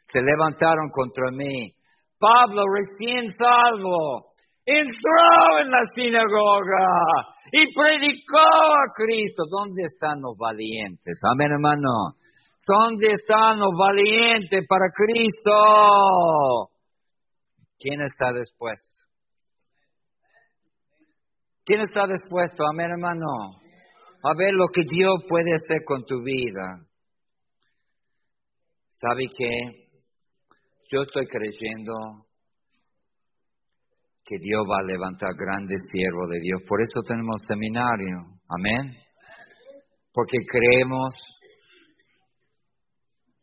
Se 0.09 0.23
levantaron 0.23 0.89
contra 0.91 1.31
mí. 1.33 1.75
Pablo, 2.19 2.65
recién 2.73 3.31
salvo, 3.33 4.30
entró 4.79 5.61
en 5.61 5.71
la 5.71 5.83
sinagoga 5.95 6.87
y 7.53 7.75
predicó 7.75 8.39
a 8.39 8.93
Cristo. 8.95 9.45
¿Dónde 9.51 9.85
están 9.85 10.21
los 10.21 10.37
valientes? 10.37 11.19
Amén, 11.31 11.53
hermano. 11.53 12.17
¿Dónde 12.67 13.15
están 13.15 13.59
los 13.59 13.73
valientes 13.77 14.65
para 14.69 14.87
Cristo? 14.95 16.71
¿Quién 17.79 18.01
está 18.03 18.33
dispuesto? 18.33 18.97
¿Quién 21.65 21.81
está 21.81 22.07
dispuesto? 22.07 22.65
Amén, 22.67 22.91
hermano. 22.91 23.61
A 24.23 24.35
ver 24.35 24.53
lo 24.53 24.67
que 24.69 24.83
Dios 24.89 25.25
puede 25.29 25.55
hacer 25.55 25.85
con 25.85 26.05
tu 26.05 26.23
vida. 26.23 26.85
¿Sabe 28.91 29.25
qué? 29.37 29.89
Yo 30.91 31.03
estoy 31.03 31.27
creyendo 31.27 31.95
que 34.31 34.39
Dios 34.39 34.63
va 34.63 34.79
a 34.79 34.87
levantar 34.87 35.35
grandes 35.35 35.83
siervos 35.91 36.29
de 36.31 36.39
Dios. 36.39 36.63
Por 36.69 36.81
eso 36.81 37.03
tenemos 37.03 37.43
seminario. 37.49 38.31
Amén. 38.49 38.95
Porque 40.15 40.39
creemos 40.47 41.11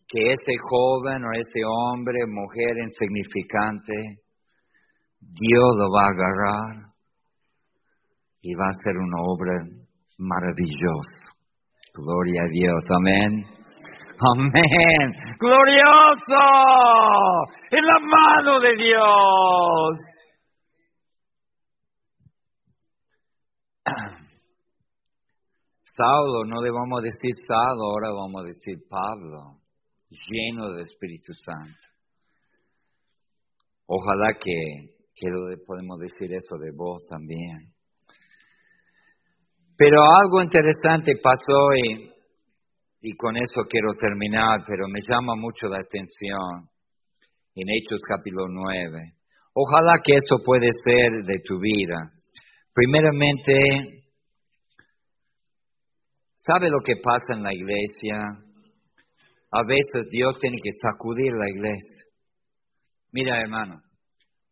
que 0.08 0.32
ese 0.32 0.56
joven 0.62 1.26
o 1.26 1.34
ese 1.36 1.60
hombre, 1.68 2.20
mujer 2.28 2.78
insignificante, 2.80 4.24
Dios 5.20 5.76
lo 5.76 5.92
va 5.92 6.04
a 6.04 6.16
agarrar 6.16 6.94
y 8.42 8.56
va 8.56 8.68
a 8.68 8.70
hacer 8.70 8.96
una 8.96 9.22
obra 9.28 9.60
maravillosa. 10.18 11.36
Gloria 11.94 12.44
a 12.44 12.50
Dios, 12.50 12.84
amén. 12.96 13.44
Amén. 14.20 15.36
Glorioso. 15.38 16.44
En 17.72 17.86
la 17.86 18.00
mano 18.00 18.60
de 18.62 18.74
Dios. 18.78 20.17
Saulo, 25.84 26.46
no 26.46 26.62
le 26.62 26.72
vamos 26.72 27.00
a 27.00 27.04
decir 27.04 27.32
Saulo, 27.46 27.84
ahora 27.92 28.10
vamos 28.12 28.44
a 28.44 28.48
decir 28.48 28.78
Pablo, 28.90 29.60
lleno 30.10 30.70
del 30.72 30.82
Espíritu 30.84 31.34
Santo. 31.34 31.88
Ojalá 33.88 34.34
que, 34.34 34.98
que 35.16 35.28
podemos 35.66 36.00
decir 36.00 36.34
eso 36.34 36.58
de 36.58 36.72
vos 36.76 37.06
también. 37.08 37.74
Pero 39.78 40.02
algo 40.04 40.42
interesante 40.42 41.14
pasó 41.22 41.70
y, 41.76 42.12
y 43.02 43.16
con 43.16 43.38
eso 43.38 43.62
quiero 43.70 43.94
terminar, 44.00 44.64
pero 44.68 44.88
me 44.88 45.00
llama 45.08 45.36
mucho 45.36 45.68
la 45.68 45.80
atención 45.80 46.68
en 47.56 47.70
Hechos 47.70 48.02
capítulo 48.08 48.48
9. 48.50 49.14
Ojalá 49.54 50.02
que 50.04 50.18
eso 50.18 50.38
puede 50.44 50.70
ser 50.84 51.12
de 51.26 51.40
tu 51.46 51.60
vida. 51.60 52.17
Primeramente, 52.78 53.54
¿sabe 56.38 56.70
lo 56.70 56.78
que 56.86 56.94
pasa 57.04 57.34
en 57.34 57.42
la 57.42 57.52
iglesia? 57.52 58.22
A 59.52 59.64
veces 59.66 60.08
Dios 60.12 60.38
tiene 60.40 60.58
que 60.64 60.70
sacudir 60.74 61.34
la 61.34 61.50
iglesia. 61.50 62.04
Mira, 63.14 63.42
hermano, 63.42 63.82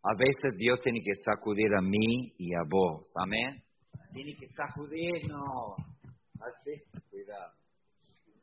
a 0.01 0.15
veces 0.17 0.57
Dios 0.57 0.79
tiene 0.81 1.01
que 1.05 1.13
sacudir 1.23 1.67
a 1.77 1.81
mí 1.83 2.33
y 2.39 2.55
a 2.55 2.63
vos. 2.67 3.05
Amén. 3.15 3.61
Tiene 4.11 4.35
que 4.39 4.47
sacudirnos. 4.55 5.75
Así, 6.41 6.81
cuidado. 7.11 7.53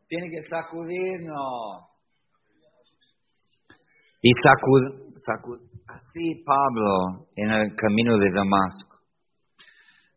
Tiene 0.06 0.30
que 0.30 0.42
sacudirnos. 0.48 1.88
Y 4.22 4.30
sacud, 4.44 5.12
sacud, 5.26 5.60
así 5.88 6.44
Pablo 6.46 7.26
en 7.34 7.50
el 7.50 7.74
camino 7.74 8.16
de 8.16 8.30
Damasco. 8.32 8.91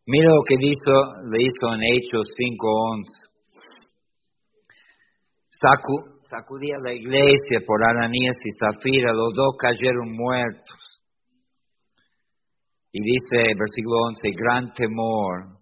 Mira 0.07 0.29
lo 0.29 0.43
que 0.45 0.53
hizo, 0.61 0.93
le 1.31 1.41
hizo 1.41 1.73
en 1.73 1.81
Hechos 1.81 2.27
5.11. 2.37 3.25
Sacu, 5.49 6.21
sacudía 6.29 6.77
la 6.83 6.93
iglesia 6.93 7.61
por 7.65 7.83
Ananías 7.83 8.35
y 8.45 8.51
Zafira, 8.59 9.13
los 9.13 9.33
dos 9.33 9.55
cayeron 9.57 10.11
muertos. 10.15 11.01
Y 12.91 13.01
dice, 13.01 13.55
versículo 13.57 14.03
11, 14.09 14.29
gran 14.37 14.73
temor, 14.73 15.57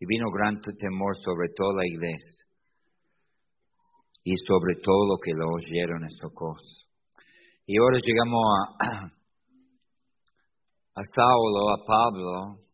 y 0.00 0.06
vino 0.06 0.32
gran 0.32 0.60
temor 0.60 1.16
sobre 1.22 1.50
toda 1.54 1.74
la 1.76 1.86
iglesia, 1.86 2.44
y 4.24 4.34
sobre 4.48 4.74
todo 4.82 5.14
lo 5.14 5.18
que 5.22 5.30
lo 5.32 5.46
oyeron 5.48 6.04
estos 6.06 6.32
cosas. 6.34 6.88
Y 7.66 7.78
ahora 7.78 8.00
llegamos 8.02 8.44
a, 8.80 9.04
a 10.96 11.02
Saulo, 11.14 11.70
a 11.70 11.86
Pablo, 11.86 12.65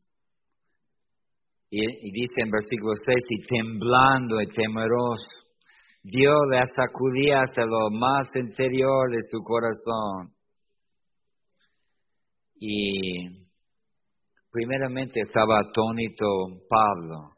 y, 1.75 1.81
y, 1.81 2.11
dice 2.13 2.43
en 2.45 2.51
versículo 2.51 2.93
6, 3.03 3.17
y 3.31 3.47
temblando 3.47 4.43
y 4.43 4.47
temeroso, 4.49 5.25
Dios 6.03 6.37
le 6.51 6.61
sacudía 6.67 7.41
hasta 7.41 7.65
lo 7.65 7.89
más 7.91 8.27
interior 8.35 9.11
de 9.11 9.23
su 9.31 9.39
corazón. 9.43 10.35
Y 12.57 13.27
primeramente 14.51 15.21
estaba 15.21 15.61
atónito 15.61 16.27
Pablo. 16.69 17.31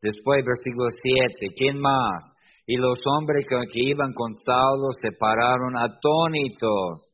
Después, 0.00 0.42
versículo 0.42 0.88
7, 0.96 1.54
¿quién 1.54 1.78
más? 1.78 2.32
Y 2.66 2.76
los 2.76 2.98
hombres 3.06 3.46
que, 3.46 3.56
iban 3.74 4.14
con 4.14 4.34
Saulo 4.36 4.88
se 5.02 5.12
pararon 5.12 5.76
atónitos, 5.76 7.12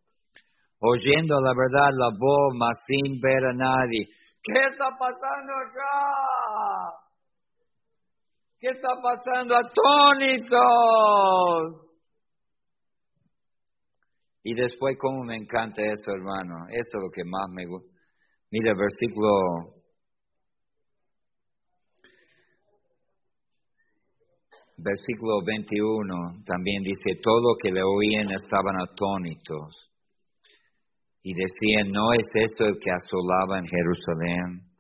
oyendo 0.79 1.41
la 1.41 1.55
verdad 1.57 1.91
la 1.99 2.11
voz, 2.17 2.55
mas 2.57 2.77
sin 2.87 3.21
ver 3.21 3.45
a 3.47 3.53
nadie. 3.53 4.07
¿Qué 4.43 4.59
está 4.73 4.91
pasando 4.99 5.53
acá? 5.53 6.99
¿Qué 8.59 8.69
está 8.71 8.89
pasando? 9.03 9.55
Atónitos. 9.57 10.59
Y 14.45 14.55
después, 14.55 14.97
cómo 14.99 15.23
me 15.25 15.37
encanta 15.37 15.83
eso, 15.83 16.11
hermano. 16.11 16.67
Eso 16.71 16.99
es 16.99 17.03
lo 17.03 17.11
que 17.11 17.25
más 17.25 17.49
me 17.51 17.67
gusta 17.67 17.93
Mira, 18.51 18.75
versículo 18.75 19.83
versículo 24.77 25.43
21 25.47 26.45
también 26.45 26.83
dice, 26.83 27.21
todo 27.23 27.57
que 27.63 27.71
le 27.71 27.83
oían 27.83 28.31
estaban 28.33 28.79
atónitos 28.81 29.92
y 31.23 31.35
decían, 31.35 31.93
¿no 31.93 32.13
es 32.13 32.27
esto 32.35 32.65
el 32.65 32.79
que 32.83 32.91
asolaba 32.91 33.59
en 33.59 33.67
Jerusalén? 33.67 34.73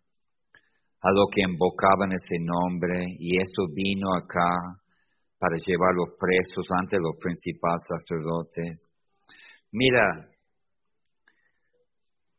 A 1.00 1.10
lo 1.10 1.26
que 1.34 1.42
invocaban 1.42 2.12
ese 2.12 2.38
nombre 2.40 3.04
y 3.18 3.40
eso 3.40 3.66
vino 3.74 4.14
acá 4.14 4.82
para 5.38 5.56
llevar 5.66 5.94
los 5.94 6.10
presos 6.18 6.66
ante 6.78 6.96
los 6.98 7.16
principales 7.20 7.82
sacerdotes. 7.88 8.92
Mira, 9.72 10.28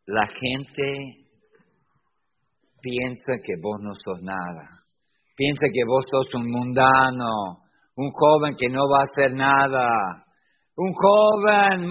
la 0.05 0.27
gente 0.27 1.23
piensa 2.81 3.33
que 3.43 3.53
vos 3.61 3.79
no 3.81 3.93
sos 3.95 4.21
nada. 4.21 4.67
Piensa 5.35 5.65
que 5.71 5.83
vos 5.85 6.05
sos 6.09 6.33
un 6.35 6.49
mundano, 6.49 7.63
un 7.95 8.11
joven 8.11 8.55
que 8.57 8.69
no 8.69 8.87
va 8.89 8.99
a 8.99 9.03
hacer 9.11 9.33
nada, 9.33 9.87
un 10.75 10.93
joven 10.93 11.87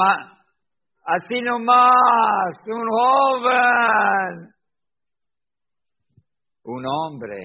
así 1.05 1.41
nomás, 1.41 2.59
un 2.67 2.89
joven, 2.89 4.55
un 6.65 6.85
hombre 6.87 7.45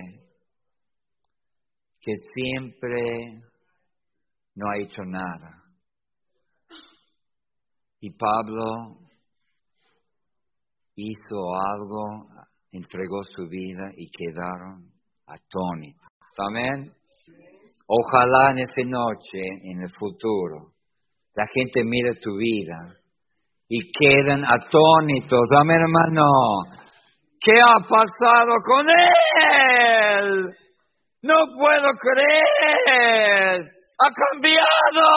que 2.00 2.14
siempre 2.34 3.42
no 4.56 4.70
ha 4.70 4.78
hecho 4.78 5.04
nada. 5.04 5.64
Y 8.00 8.12
Pablo 8.12 9.00
hizo 10.96 11.38
algo 11.72 12.38
entregó 12.72 13.24
su 13.36 13.48
vida 13.48 13.90
y 13.96 14.10
quedaron 14.10 14.92
atónitos. 15.26 16.08
Amén. 16.38 16.92
Ojalá 17.88 18.52
en 18.52 18.60
esa 18.60 18.84
noche, 18.86 19.40
en 19.64 19.82
el 19.82 19.90
futuro, 19.98 20.74
la 21.34 21.46
gente 21.54 21.84
mire 21.84 22.20
tu 22.22 22.36
vida 22.38 22.78
y 23.70 23.80
queden 23.92 24.46
atónitos. 24.46 25.50
Amén, 25.60 25.80
hermano. 25.82 26.26
¿Qué 27.40 27.60
ha 27.62 27.80
pasado 27.88 28.56
con 28.66 28.86
él? 28.90 30.56
No 31.22 31.36
puedo 31.58 31.90
creer. 32.00 33.62
Ha 34.00 34.12
cambiado. 34.32 35.08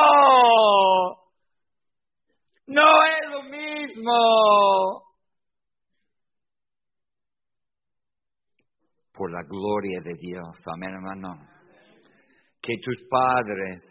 No 2.67 3.05
es 3.05 3.31
lo 3.31 3.43
mismo. 3.45 5.11
por 9.21 9.31
la 9.31 9.43
gloria 9.43 10.01
de 10.03 10.15
Dios. 10.19 10.49
Amén, 10.65 10.95
hermano. 10.95 11.47
Que 12.63 12.73
tus 12.83 12.97
padres 13.11 13.83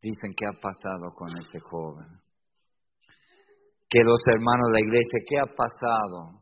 dicen 0.00 0.30
qué 0.36 0.46
ha 0.46 0.60
pasado 0.60 1.12
con 1.12 1.28
ese 1.40 1.58
joven. 1.58 2.23
Que 3.94 4.02
los 4.02 4.18
hermanos 4.26 4.66
de 4.66 4.72
la 4.72 4.80
iglesia, 4.80 5.20
¿qué 5.24 5.38
ha 5.38 5.46
pasado? 5.54 6.40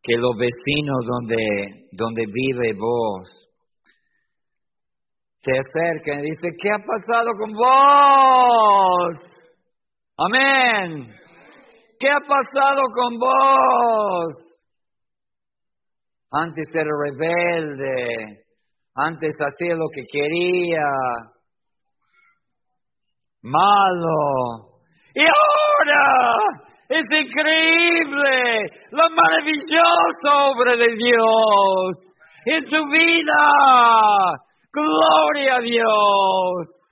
Que 0.00 0.16
los 0.16 0.36
vecinos 0.36 1.04
donde, 1.04 1.88
donde 1.90 2.26
vive 2.26 2.74
vos 2.78 3.28
te 5.42 5.50
acerquen 5.50 6.20
y 6.20 6.30
dicen, 6.30 6.52
¿qué 6.62 6.70
ha 6.70 6.78
pasado 6.78 7.32
con 7.36 7.52
vos? 7.54 9.16
Amén. 10.16 11.12
¿Qué 11.98 12.08
ha 12.08 12.20
pasado 12.20 12.80
con 12.94 13.18
vos? 13.18 14.34
Antes 16.30 16.68
era 16.72 16.88
rebelde, 17.04 18.44
antes 18.94 19.34
hacía 19.40 19.74
lo 19.74 19.86
que 19.92 20.04
quería, 20.12 20.86
malo. 23.42 24.73
Y 25.14 25.20
ahora 25.20 26.34
es 26.88 27.04
increíble 27.08 28.68
la 28.90 29.08
maravillosa 29.08 30.50
obra 30.50 30.76
de 30.76 30.94
Dios 30.96 32.14
en 32.46 32.64
tu 32.64 32.90
vida. 32.90 33.42
Gloria 34.72 35.56
a 35.56 35.60
Dios. 35.60 36.84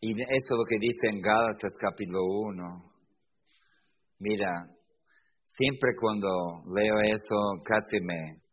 Y 0.00 0.12
esto 0.12 0.28
es 0.30 0.50
lo 0.50 0.64
que 0.68 0.78
dice 0.78 1.08
en 1.08 1.20
Gálatas 1.20 1.74
capítulo 1.80 2.22
1. 2.22 2.92
Mira, 4.20 4.52
siempre 5.42 5.90
cuando 6.00 6.28
leo 6.72 7.00
esto 7.00 7.34
casi 7.64 7.98
me, 8.00 8.45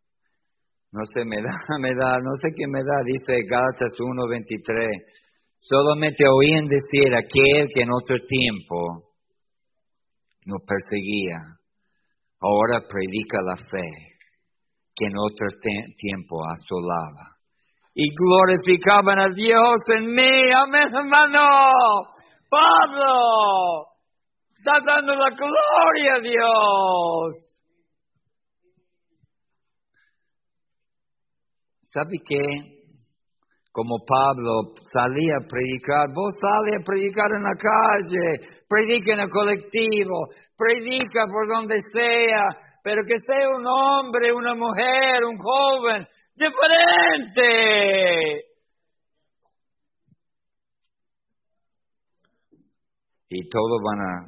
no 0.93 1.01
sé, 1.11 1.25
me 1.25 1.41
da, 1.41 1.49
me 1.79 1.89
da, 1.95 2.19
no 2.19 2.31
sé 2.39 2.49
qué 2.55 2.67
me 2.67 2.79
da, 2.79 3.01
dice 3.03 3.41
Gálatas 3.49 3.91
1.23. 3.97 5.23
Solamente 5.57 6.23
oían 6.27 6.65
decir 6.67 7.15
aquel 7.15 7.67
que 7.73 7.81
en 7.81 7.91
otro 7.91 8.17
tiempo 8.27 9.09
nos 10.45 10.61
perseguía, 10.67 11.39
ahora 12.39 12.81
predica 12.87 13.41
la 13.41 13.55
fe 13.55 14.13
que 14.95 15.05
en 15.05 15.17
otro 15.17 15.47
tiempo 15.97 16.43
asolaba 16.45 17.37
y 17.95 18.09
glorificaban 18.13 19.19
a 19.19 19.29
Dios 19.33 19.79
en 19.97 20.13
mí. 20.13 20.51
Amén, 20.55 20.93
hermano. 20.93 21.47
Pablo, 22.49 23.87
está 24.57 24.79
dando 24.85 25.13
la 25.13 25.29
gloria 25.29 26.13
a 26.17 26.21
Dios. 26.21 27.62
¿Sabe 31.93 32.17
qué? 32.27 32.41
Como 33.71 34.03
Pablo 34.03 34.73
salía 34.91 35.37
a 35.37 35.47
predicar, 35.47 36.11
vos 36.13 36.35
sale 36.41 36.75
a 36.75 36.83
predicar 36.83 37.31
en 37.35 37.43
la 37.43 37.53
calle, 37.53 38.39
predica 38.67 39.13
en 39.13 39.19
el 39.19 39.29
colectivo, 39.29 40.27
predica 40.57 41.27
por 41.27 41.47
donde 41.47 41.79
sea, 41.93 42.49
pero 42.83 43.05
que 43.05 43.19
sea 43.19 43.47
un 43.49 43.67
hombre, 43.67 44.33
una 44.33 44.55
mujer, 44.55 45.23
un 45.23 45.37
joven, 45.37 46.07
diferente. 46.35 48.41
Y 53.29 53.47
todos 53.49 53.79
van 53.83 54.01
a 54.01 54.27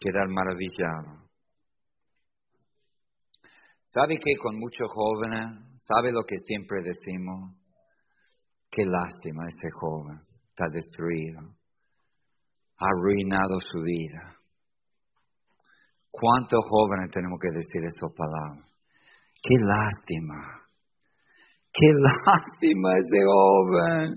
quedar 0.00 0.28
maravillados. 0.28 1.28
¿Sabe 3.88 4.16
que 4.16 4.34
con 4.36 4.58
muchos 4.58 4.90
jóvenes, 4.90 5.69
sabe 5.92 6.12
lo 6.12 6.22
que 6.24 6.36
siempre 6.46 6.82
decimos? 6.82 7.56
Qué 8.70 8.84
lástima 8.84 9.48
ese 9.48 9.68
joven, 9.72 10.20
está 10.50 10.66
destruido, 10.70 11.40
ha 12.78 12.86
arruinado 12.86 13.58
su 13.60 13.82
vida. 13.82 14.36
¿Cuántos 16.10 16.60
jóvenes 16.68 17.10
tenemos 17.10 17.38
que 17.40 17.50
decir 17.50 17.84
esas 17.84 18.12
palabras? 18.16 18.64
Qué 19.42 19.56
lástima. 19.58 20.60
Qué 21.72 21.86
lástima 22.26 22.90
ese 22.98 23.18
joven. 23.26 24.14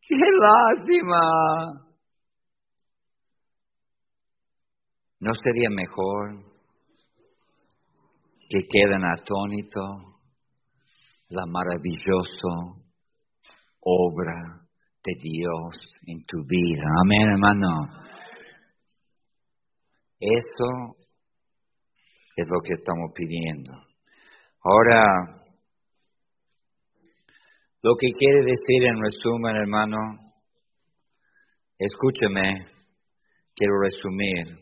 Qué 0.00 0.16
lástima. 0.16 1.20
¿No 5.20 5.32
sería 5.42 5.70
mejor 5.70 6.42
que 8.48 8.58
queden 8.70 9.04
atónitos 9.04 10.13
la 11.28 11.44
maravillosa 11.46 12.84
obra 13.80 14.66
de 15.04 15.12
Dios 15.20 15.76
en 16.06 16.22
tu 16.24 16.44
vida? 16.46 16.84
Amén, 17.02 17.30
hermano. 17.32 18.04
Eso 20.20 20.96
es 22.36 22.46
lo 22.50 22.60
que 22.60 22.72
estamos 22.72 23.12
pidiendo. 23.14 23.72
Ahora, 24.62 25.04
lo 27.82 27.94
que 27.98 28.08
quiere 28.16 28.40
decir 28.44 28.84
en 28.84 29.02
resumen, 29.02 29.56
hermano, 29.56 29.98
escúcheme, 31.78 32.66
quiero 33.54 33.74
resumir. 33.82 34.58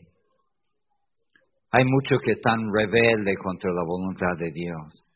Hay 1.71 1.85
muchos 1.85 2.21
que 2.21 2.33
están 2.33 2.59
rebeldes 2.73 3.35
contra 3.41 3.71
la 3.71 3.83
voluntad 3.83 4.37
de 4.37 4.51
Dios. 4.51 5.12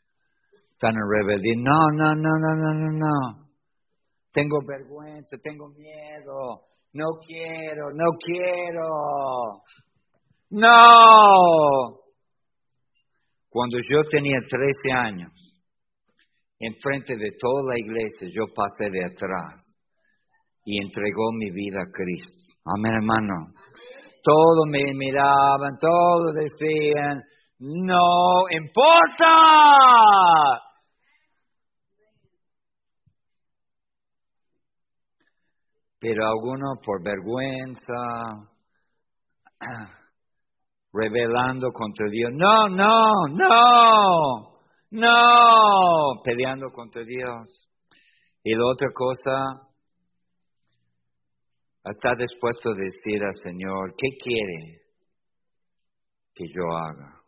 Están 0.78 0.94
en 0.94 1.10
rebeldía. 1.10 1.56
No, 1.58 1.90
no, 1.92 2.14
no, 2.14 2.38
no, 2.38 2.54
no, 2.56 2.70
no, 2.72 2.92
no. 2.92 3.48
Tengo 4.32 4.60
vergüenza, 4.64 5.36
tengo 5.42 5.70
miedo. 5.70 6.68
No 6.94 7.18
quiero, 7.26 7.90
no 7.96 8.12
quiero. 8.24 8.88
No. 10.52 11.98
Cuando 13.50 13.80
yo 13.90 14.04
tenía 14.08 14.38
13 14.48 14.92
años, 14.92 15.32
enfrente 16.60 17.16
de 17.16 17.32
toda 17.40 17.74
la 17.74 17.80
iglesia, 17.80 18.30
yo 18.32 18.46
pasé 18.54 18.92
de 18.92 19.04
atrás 19.04 19.56
y 20.64 20.80
entregó 20.80 21.32
mi 21.40 21.50
vida 21.50 21.80
a 21.82 21.92
Cristo. 21.92 22.54
Amén, 22.78 22.94
hermano. 22.94 23.52
Todos 24.22 24.68
me 24.68 24.94
miraban, 24.94 25.76
todos 25.82 26.36
decían, 26.36 27.24
no 27.58 28.48
importa. 28.52 30.67
Pero 36.00 36.28
algunos 36.28 36.80
por 36.86 37.04
vergüenza, 37.04 38.50
revelando 40.94 41.72
contra 41.72 42.06
Dios, 42.10 42.32
no, 42.34 42.70
no, 42.70 43.28
no, 43.30 44.60
no, 44.92 46.22
peleando 46.24 46.70
contra 46.72 47.04
Dios. 47.04 47.68
Y 48.44 48.54
la 48.54 48.66
otra 48.66 48.90
cosa, 48.94 49.68
está 51.90 52.14
dispuesto 52.18 52.70
a 52.70 52.74
decir 52.76 53.24
al 53.24 53.34
Señor, 53.42 53.94
¿qué 53.98 54.10
quiere 54.22 54.82
que 56.34 56.46
yo 56.48 56.64
haga? 56.78 57.22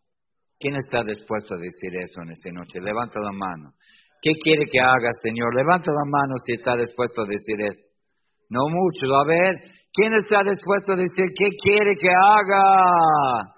¿Quién 0.59 0.75
está 0.75 1.03
dispuesto 1.03 1.55
a 1.55 1.57
decir 1.57 1.95
eso 1.95 2.21
en 2.21 2.31
esta 2.31 2.51
noche? 2.51 2.81
Levanta 2.81 3.19
la 3.19 3.31
mano. 3.31 3.73
¿Qué 4.21 4.33
quiere 4.43 4.65
que 4.69 4.79
haga, 4.79 5.09
Señor? 5.23 5.55
Levanta 5.55 5.91
la 5.91 6.03
mano 6.05 6.35
si 6.45 6.53
está 6.53 6.75
dispuesto 6.75 7.21
a 7.21 7.25
decir 7.25 7.61
eso. 7.61 7.88
No 8.49 8.67
mucho. 8.67 9.15
A 9.15 9.25
ver, 9.25 9.55
¿quién 9.93 10.13
está 10.13 10.41
dispuesto 10.43 10.93
a 10.93 10.95
decir 10.95 11.25
qué 11.37 11.49
quiere 11.61 11.95
que 11.95 12.09
haga? 12.09 13.53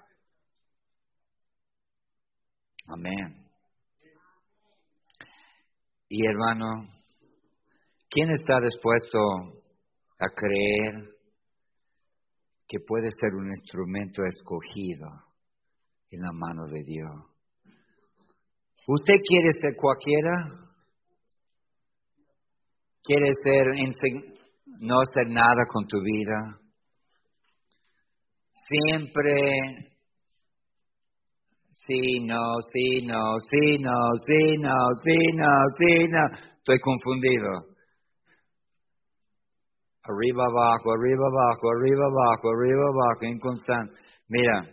Amén. 2.88 3.46
Y 6.08 6.26
hermano, 6.26 6.88
¿quién 8.10 8.30
está 8.32 8.60
dispuesto 8.60 9.18
a 10.18 10.28
creer 10.34 11.08
que 12.68 12.78
puede 12.86 13.08
ser 13.10 13.34
un 13.34 13.48
instrumento 13.48 14.22
escogido 14.26 15.08
en 16.10 16.20
la 16.20 16.32
mano 16.32 16.66
de 16.66 16.84
Dios? 16.84 17.32
¿Usted 18.86 19.14
quiere 19.26 19.52
ser 19.58 19.74
cualquiera? 19.74 20.32
¿Quiere 23.02 23.30
ser 23.42 23.74
no 24.80 25.00
hacer 25.00 25.28
nada 25.28 25.64
con 25.70 25.86
tu 25.86 26.00
vida? 26.00 26.58
Siempre 28.68 29.92
Sí, 31.86 32.20
no, 32.20 32.60
sí, 32.72 33.02
no, 33.06 33.38
sí, 33.50 33.78
no, 33.80 33.92
sí, 34.24 34.56
no, 34.58 34.74
sí, 35.04 35.18
no, 35.34 35.48
sí, 35.78 36.06
no. 36.10 36.38
Estoy 36.58 36.78
confundido. 36.78 37.48
Arriba, 40.04 40.44
abajo, 40.44 40.92
arriba, 40.92 41.26
abajo, 41.26 41.70
arriba, 41.70 42.06
abajo, 42.06 42.50
arriba, 42.50 42.84
abajo, 42.86 43.24
inconstante. 43.24 43.94
Mira, 44.28 44.64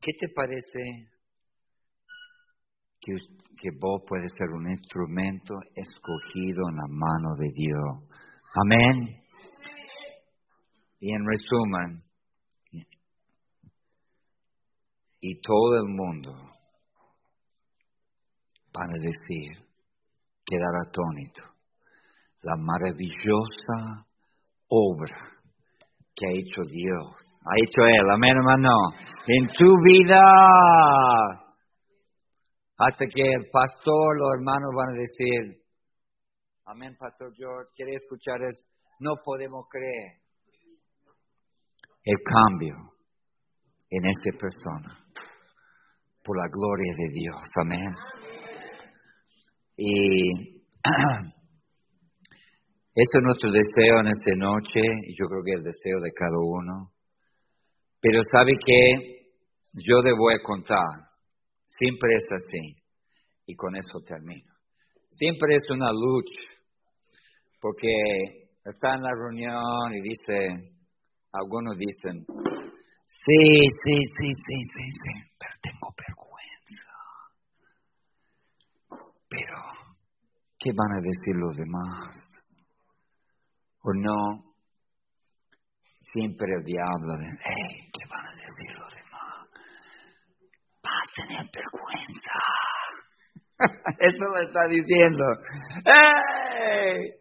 ¿qué 0.00 0.12
te 0.20 0.28
parece 0.34 1.08
que, 3.00 3.12
que 3.60 3.70
vos 3.80 4.02
puedes 4.06 4.30
ser 4.36 4.48
un 4.50 4.70
instrumento 4.70 5.54
escogido 5.74 6.68
en 6.68 6.76
la 6.76 6.88
mano 6.88 7.34
de 7.38 7.48
Dios? 7.54 8.07
Amén. 8.60 9.22
Y 11.00 11.12
en 11.12 11.24
resumen, 11.24 12.02
y 15.20 15.40
todo 15.40 15.76
el 15.76 15.88
mundo 15.94 16.32
van 18.72 18.90
a 18.90 18.94
decir, 18.94 19.64
quedar 20.44 20.74
atónito, 20.88 21.42
la 22.42 22.56
maravillosa 22.56 24.06
obra 24.68 25.16
que 26.16 26.26
ha 26.26 26.32
hecho 26.32 26.62
Dios, 26.68 27.14
ha 27.44 27.54
hecho 27.62 27.82
Él, 27.82 28.10
amén 28.10 28.36
hermano, 28.36 28.76
en 29.26 29.46
tu 29.48 29.72
vida. 29.84 30.20
Hasta 32.76 33.06
que 33.06 33.22
el 33.22 33.46
pastor, 33.52 34.18
los 34.18 34.30
hermanos 34.38 34.70
van 34.76 34.88
a 34.90 34.98
decir, 34.98 35.67
amén, 36.70 36.96
Pastor 36.98 37.32
George, 37.34 37.70
quiere 37.74 37.94
escuchar 37.94 38.42
eso, 38.42 38.68
no 39.00 39.16
podemos 39.24 39.66
creer 39.68 40.20
el 42.04 42.16
cambio 42.24 42.76
en 43.90 44.04
esta 44.06 44.38
persona 44.38 45.04
por 46.22 46.36
la 46.36 46.48
gloria 46.48 46.92
de 46.96 47.08
Dios. 47.12 47.42
Amén. 47.62 47.94
Y 49.76 50.58
Ese 53.00 53.18
es 53.18 53.22
nuestro 53.22 53.52
deseo 53.52 54.00
en 54.00 54.08
esta 54.08 54.34
noche 54.34 54.80
y 55.06 55.14
yo 55.14 55.28
creo 55.28 55.44
que 55.44 55.52
es 55.52 55.58
el 55.58 55.64
deseo 55.70 56.00
de 56.00 56.10
cada 56.10 56.36
uno. 56.36 56.90
Pero 58.00 58.20
sabe 58.24 58.50
que 58.58 59.30
yo 59.72 60.02
le 60.02 60.12
voy 60.18 60.34
a 60.34 60.42
contar. 60.42 61.06
Siempre 61.68 62.10
es 62.16 62.24
así. 62.32 62.82
Y 63.46 63.54
con 63.54 63.76
eso 63.76 64.00
termino. 64.04 64.52
Siempre 65.10 65.54
es 65.54 65.70
una 65.70 65.92
lucha. 65.92 66.57
Porque 67.60 67.88
está 68.64 68.94
en 68.94 69.02
la 69.02 69.10
reunión 69.10 69.92
y 69.94 70.00
dice, 70.02 70.78
algunos 71.32 71.76
dicen, 71.76 72.24
sí, 73.06 73.68
sí, 73.84 73.96
sí, 73.96 74.32
sí, 74.46 74.60
sí, 74.66 75.12
pero 75.38 75.52
tengo 75.62 75.88
vergüenza. 75.96 76.92
Pero, 79.28 79.58
¿qué 80.58 80.70
van 80.72 80.98
a 80.98 81.00
decir 81.00 81.34
los 81.36 81.56
demás? 81.56 82.28
O 83.82 83.92
no, 83.94 84.48
siempre 86.12 86.46
el 86.54 86.64
diablo 86.64 87.14
hey, 87.20 87.90
¿qué 87.92 88.06
van 88.08 88.26
a 88.26 88.32
decir 88.32 88.78
los 88.78 88.94
demás? 88.94 89.48
Vas 90.82 90.92
a 90.92 91.26
tener 91.26 91.50
vergüenza. 91.52 92.38
Eso 93.98 94.24
lo 94.24 94.40
está 94.40 94.68
diciendo. 94.68 95.24
¡Hey! 95.84 97.18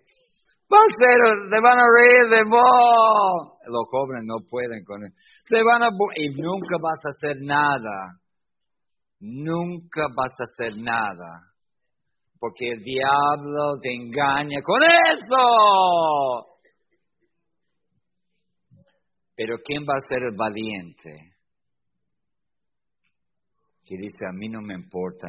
Va 0.69 0.77
a 0.77 0.97
ser, 0.97 1.49
se 1.49 1.59
van 1.61 1.79
a 1.79 1.87
reír 1.95 2.29
de 2.29 2.43
vos. 2.49 3.57
Los 3.67 3.85
jóvenes 3.89 4.25
no 4.25 4.45
pueden 4.49 4.83
con 4.83 5.05
eso. 5.05 5.15
Se 5.47 5.63
van 5.63 5.83
a 5.83 5.89
y 6.15 6.29
nunca 6.41 6.75
vas 6.81 6.99
a 7.05 7.09
hacer 7.09 7.37
nada. 7.41 8.19
Nunca 9.19 10.07
vas 10.15 10.33
a 10.39 10.43
hacer 10.43 10.77
nada. 10.77 11.53
Porque 12.37 12.69
el 12.69 12.83
diablo 12.83 13.79
te 13.81 13.93
engaña 13.93 14.61
con 14.61 14.81
eso. 14.83 16.57
Pero 19.35 19.55
¿quién 19.63 19.83
va 19.83 19.93
a 19.95 20.07
ser 20.09 20.23
el 20.23 20.35
valiente? 20.35 21.33
Que 23.85 23.95
dice, 23.95 24.25
a 24.27 24.33
mí 24.33 24.49
no 24.49 24.61
me 24.61 24.73
importa. 24.73 25.27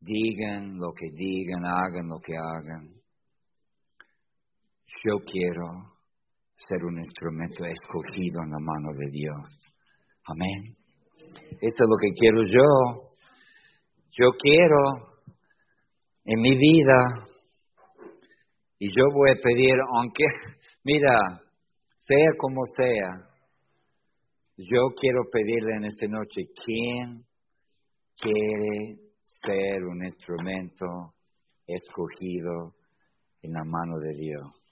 Digan 0.00 0.76
lo 0.76 0.92
que 0.92 1.06
digan, 1.14 1.64
hagan 1.64 2.08
lo 2.08 2.18
que 2.18 2.34
hagan. 2.36 3.03
Yo 5.06 5.18
quiero 5.30 5.66
ser 6.56 6.82
un 6.82 6.98
instrumento 6.98 7.66
escogido 7.66 8.42
en 8.42 8.50
la 8.52 8.58
mano 8.58 8.88
de 8.96 9.10
Dios. 9.10 9.74
Amén. 10.24 10.76
Esto 11.60 11.84
es 11.84 11.90
lo 11.90 11.96
que 12.00 12.12
quiero 12.18 12.42
yo. 12.46 13.12
Yo 14.12 14.30
quiero 14.38 15.20
en 16.24 16.40
mi 16.40 16.56
vida, 16.56 17.04
y 18.78 18.88
yo 18.88 19.04
voy 19.12 19.32
a 19.32 19.42
pedir, 19.42 19.74
aunque, 19.94 20.24
mira, 20.84 21.18
sea 21.98 22.30
como 22.38 22.62
sea, 22.74 23.28
yo 24.56 24.88
quiero 24.98 25.24
pedirle 25.30 25.76
en 25.76 25.84
esta 25.84 26.06
noche, 26.06 26.44
¿quién 26.64 27.26
quiere 28.16 28.96
ser 29.22 29.84
un 29.84 30.02
instrumento 30.02 30.86
escogido 31.66 32.72
en 33.42 33.52
la 33.52 33.64
mano 33.64 33.98
de 33.98 34.14
Dios? 34.14 34.63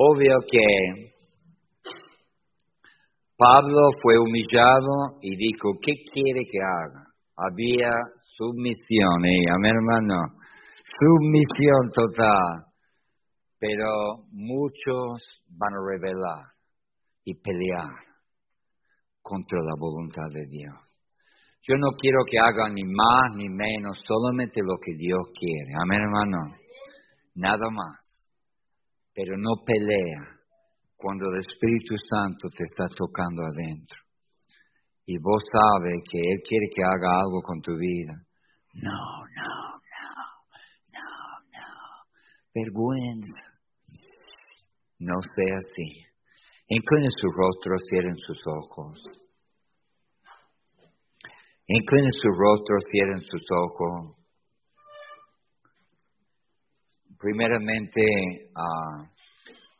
Obvio 0.00 0.36
que 0.48 1.10
Pablo 3.36 3.90
fue 4.00 4.18
humillado 4.18 5.18
y 5.22 5.36
dijo, 5.36 5.72
¿qué 5.80 5.92
quiere 6.12 6.42
que 6.50 6.58
haga? 6.60 7.06
Había 7.36 7.90
sumisión, 8.36 9.24
¿eh? 9.24 9.50
amén 9.50 9.74
hermano, 9.74 10.14
sumisión 11.00 11.90
total 11.92 12.68
pero 13.58 14.24
muchos 14.30 15.42
van 15.48 15.74
a 15.74 15.84
revelar 15.90 16.44
y 17.24 17.34
pelear 17.34 17.90
contra 19.20 19.58
la 19.58 19.74
voluntad 19.78 20.30
de 20.32 20.46
Dios. 20.46 20.76
Yo 21.62 21.76
no 21.76 21.90
quiero 21.98 22.20
que 22.30 22.38
hagan 22.38 22.74
ni 22.74 22.84
más 22.84 23.34
ni 23.34 23.48
menos, 23.48 23.98
solamente 24.06 24.60
lo 24.62 24.78
que 24.80 24.94
Dios 24.96 25.20
quiere. 25.38 25.72
Amén, 25.82 26.00
hermano. 26.00 26.56
Nada 27.34 27.68
más. 27.70 28.17
Pero 29.18 29.36
no 29.36 29.64
pelea 29.66 30.38
cuando 30.94 31.26
el 31.32 31.40
Espíritu 31.40 31.96
Santo 32.08 32.46
te 32.56 32.62
está 32.62 32.86
tocando 32.94 33.42
adentro. 33.42 33.98
Y 35.06 35.18
vos 35.18 35.42
sabes 35.50 36.04
que 36.08 36.18
Él 36.20 36.38
quiere 36.46 36.66
que 36.72 36.84
haga 36.84 37.18
algo 37.18 37.42
con 37.42 37.60
tu 37.60 37.76
vida. 37.76 38.14
No, 38.74 38.94
no, 39.34 39.54
no, 39.74 40.10
no, 40.94 41.10
no. 41.50 41.66
Vergüenza. 42.54 43.42
No 45.00 45.14
sea 45.34 45.56
así. 45.66 46.06
Incline 46.68 47.10
su 47.10 47.26
rostro, 47.26 47.74
cierren 47.90 48.18
sus 48.18 48.38
ojos. 48.46 49.02
Incline 51.66 52.10
su 52.22 52.28
rostro, 52.38 52.76
cierren 52.92 53.22
sus 53.22 53.42
ojos. 53.50 54.17
Primeramente, 57.18 58.00
uh, 58.54 59.04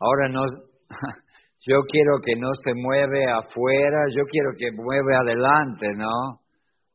ahora 0.00 0.28
no, 0.30 0.44
yo 1.66 1.80
quiero 1.88 2.18
que 2.24 2.34
no 2.36 2.50
se 2.64 2.74
mueve 2.74 3.24
afuera, 3.30 4.06
yo 4.14 4.24
quiero 4.24 4.50
que 4.58 4.70
mueve 4.72 5.16
adelante, 5.16 5.88
¿no? 5.96 6.40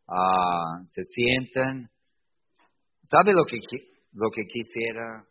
Uh, 0.08 0.86
se 0.88 1.04
sientan. 1.04 1.89
¿Sabe 3.08 3.34
lo 3.34 3.46
que, 3.46 3.58
lo 4.14 4.30
que 4.32 4.44
quisiera? 4.44 5.26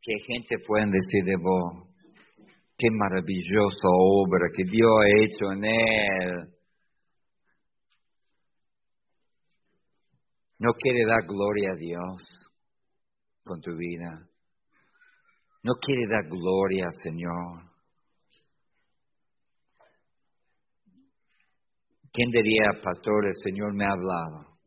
que 0.00 0.14
gente 0.26 0.56
pueden 0.66 0.90
decir 0.90 1.24
de 1.24 1.36
vos, 1.36 1.88
qué 2.76 2.88
maravillosa 2.90 3.88
obra 3.92 4.48
que 4.54 4.64
Dios 4.64 4.90
ha 5.02 5.24
hecho 5.24 5.52
en 5.52 5.64
él. 5.64 6.54
No 10.60 10.72
quiere 10.74 11.04
dar 11.06 11.26
gloria 11.26 11.70
a 11.72 11.76
Dios 11.76 12.37
con 13.48 13.60
tu 13.60 13.74
vida. 13.74 14.28
No 15.62 15.72
quiere 15.80 16.02
dar 16.08 16.28
gloria 16.28 16.86
Señor. 17.02 17.68
¿Quién 22.12 22.30
diría, 22.30 22.80
pastor, 22.82 23.26
el 23.26 23.34
Señor 23.44 23.74
me 23.74 23.84
ha 23.84 23.92
hablado? 23.92 24.58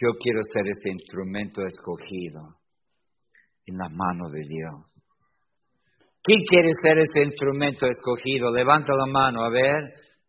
Yo 0.00 0.12
quiero 0.18 0.40
ser 0.52 0.66
ese 0.66 0.90
instrumento 0.90 1.62
escogido 1.66 2.56
en 3.66 3.76
la 3.76 3.88
mano 3.90 4.30
de 4.30 4.40
Dios. 4.48 4.90
¿Quién 6.22 6.40
quiere 6.48 6.70
ser 6.82 6.98
ese 6.98 7.22
instrumento 7.22 7.86
escogido? 7.86 8.50
Levanta 8.50 8.92
la 8.94 9.06
mano, 9.06 9.44
a 9.44 9.50
ver, 9.50 9.78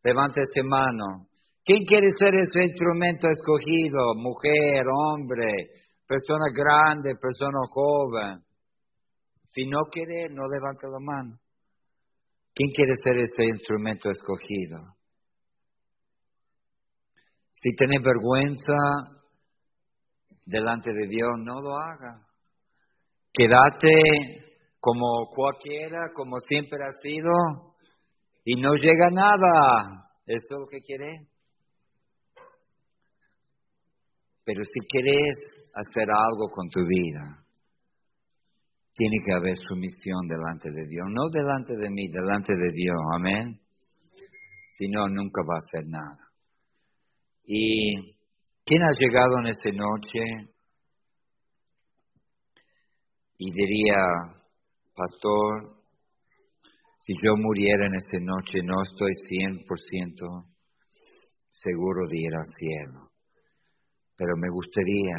levanta 0.04 0.42
esa 0.42 0.64
mano. 0.68 1.28
¿Quién 1.64 1.84
quiere 1.86 2.08
ser 2.18 2.34
ese 2.34 2.64
instrumento 2.64 3.28
escogido? 3.30 4.16
Mujer, 4.16 4.84
hombre, 4.88 5.70
persona 6.12 6.52
grande, 6.54 7.16
persona 7.16 7.60
joven. 7.70 8.44
Si 9.54 9.66
no 9.66 9.80
quiere, 9.90 10.28
no 10.30 10.44
levanta 10.46 10.88
la 10.90 11.00
mano. 11.00 11.40
¿Quién 12.54 12.70
quiere 12.72 12.96
ser 13.02 13.18
ese 13.18 13.44
instrumento 13.46 14.10
escogido? 14.10 14.96
Si 17.54 17.70
tiene 17.78 18.00
vergüenza 18.00 18.74
delante 20.46 20.92
de 20.92 21.08
Dios, 21.08 21.30
no 21.38 21.62
lo 21.62 21.78
haga. 21.78 22.28
Quédate 23.32 23.94
como 24.82 25.30
cualquiera, 25.34 26.12
como 26.14 26.40
siempre 26.40 26.80
ha 26.84 26.92
sido, 27.02 27.32
y 28.44 28.60
no 28.60 28.74
llega 28.74 29.10
nada. 29.12 30.10
¿Eso 30.26 30.56
es 30.56 30.60
lo 30.60 30.68
que 30.68 30.82
quieres? 30.82 31.31
Pero 34.44 34.64
si 34.64 34.80
quieres 34.88 35.38
hacer 35.74 36.08
algo 36.10 36.50
con 36.50 36.70
tu 36.70 36.86
vida, 36.86 37.46
tiene 38.94 39.18
que 39.26 39.34
haber 39.34 39.56
sumisión 39.58 40.28
delante 40.28 40.70
de 40.70 40.88
Dios, 40.88 41.08
no 41.10 41.30
delante 41.30 41.76
de 41.78 41.90
mí, 41.90 42.08
delante 42.08 42.54
de 42.54 42.72
Dios, 42.74 42.98
amén. 43.16 43.60
Si 44.78 44.88
no, 44.90 45.08
nunca 45.08 45.42
va 45.48 45.56
a 45.56 45.58
hacer 45.58 45.88
nada. 45.88 46.32
¿Y 47.46 47.96
quién 48.66 48.82
ha 48.84 48.92
llegado 49.00 49.40
en 49.40 49.48
esta 49.48 49.72
noche 49.72 50.52
y 53.38 53.52
diría, 53.52 53.98
pastor, 54.96 55.82
si 57.02 57.14
yo 57.24 57.36
muriera 57.36 57.88
en 57.88 57.96
esta 57.96 58.20
noche 58.20 58.62
no 58.64 58.82
estoy 58.84 59.12
100% 59.30 60.46
seguro 61.52 62.08
de 62.08 62.18
ir 62.18 62.36
al 62.36 62.56
cielo, 62.58 63.11
pero 64.22 64.38
me 64.38 64.50
gustaría, 64.54 65.18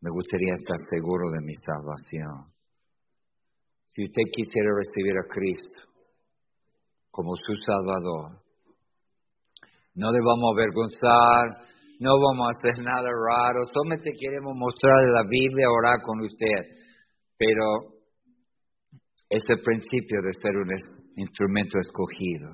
me 0.00 0.10
gustaría 0.10 0.54
estar 0.54 0.78
seguro 0.88 1.32
de 1.32 1.40
mi 1.42 1.52
salvación. 1.66 2.54
Si 3.88 4.04
usted 4.04 4.22
quisiera 4.30 4.70
recibir 4.70 5.18
a 5.18 5.26
Cristo 5.26 5.80
como 7.10 7.34
su 7.34 7.56
Salvador, 7.66 8.38
no 9.96 10.12
le 10.12 10.18
vamos 10.22 10.46
a 10.46 10.54
avergonzar, 10.54 11.66
no 11.98 12.14
vamos 12.22 12.46
a 12.46 12.54
hacer 12.54 12.84
nada 12.84 13.10
raro, 13.10 13.66
solamente 13.74 14.12
queremos 14.16 14.54
mostrarle 14.54 15.10
la 15.10 15.24
Biblia, 15.28 15.66
orar 15.68 15.98
con 16.02 16.20
usted. 16.20 16.70
Pero 17.36 17.98
es 19.28 19.42
el 19.48 19.60
principio 19.60 20.22
de 20.22 20.32
ser 20.38 20.54
un 20.54 20.70
instrumento 21.16 21.80
escogido, 21.80 22.46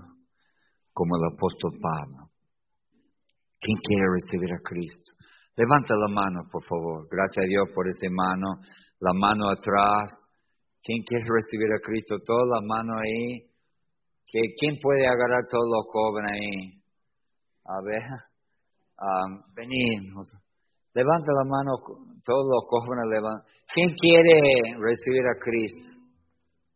como 0.95 1.17
el 1.17 1.35
apóstol 1.37 1.73
Pablo. 1.83 2.32
¿Quién 3.63 3.79
quiere 3.79 4.07
recibir 4.11 4.51
a 4.51 4.59
Cristo? 4.59 5.15
Levanta 5.55 5.95
la 5.95 6.09
mano, 6.09 6.43
por 6.51 6.65
favor. 6.65 7.07
Gracias 7.09 7.45
a 7.45 7.47
Dios 7.47 7.69
por 7.73 7.87
esa 7.87 8.11
mano. 8.11 8.59
La 8.99 9.15
mano 9.15 9.51
atrás. 9.51 10.11
¿Quién 10.83 10.99
quiere 11.07 11.25
recibir 11.31 11.71
a 11.71 11.79
Cristo? 11.79 12.17
Toda 12.27 12.59
la 12.59 12.61
mano 12.67 12.99
ahí. 12.99 13.47
¿Quién 14.59 14.79
puede 14.83 15.07
agarrar 15.07 15.45
todos 15.49 15.69
los 15.71 15.87
jóvenes 15.93 16.33
ahí? 16.33 16.83
A 17.71 17.79
ver. 17.87 18.03
Um, 18.99 19.43
Levanta 20.95 21.33
la 21.33 21.45
mano, 21.45 21.71
todos 22.25 22.45
los 22.51 22.63
jóvenes 22.67 23.07
levantan. 23.15 23.47
¿Quién 23.73 23.95
quiere 23.95 24.75
recibir 24.79 25.23
a 25.23 25.39
Cristo? 25.39 26.03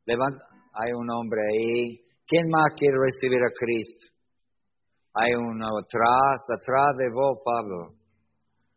Levanta, 0.07 0.45
hay 0.73 0.93
un 0.93 1.11
hombre 1.11 1.41
ahí. 1.51 1.99
¿Quién 2.27 2.49
más 2.49 2.73
quiere 2.79 2.97
recibir 2.97 3.43
a 3.43 3.51
Cristo? 3.59 4.16
Hay 5.19 5.33
uno 5.35 5.67
atrás, 5.79 6.45
atrás 6.45 6.95
de 6.99 7.09
vos, 7.11 7.39
Pablo. 7.43 7.95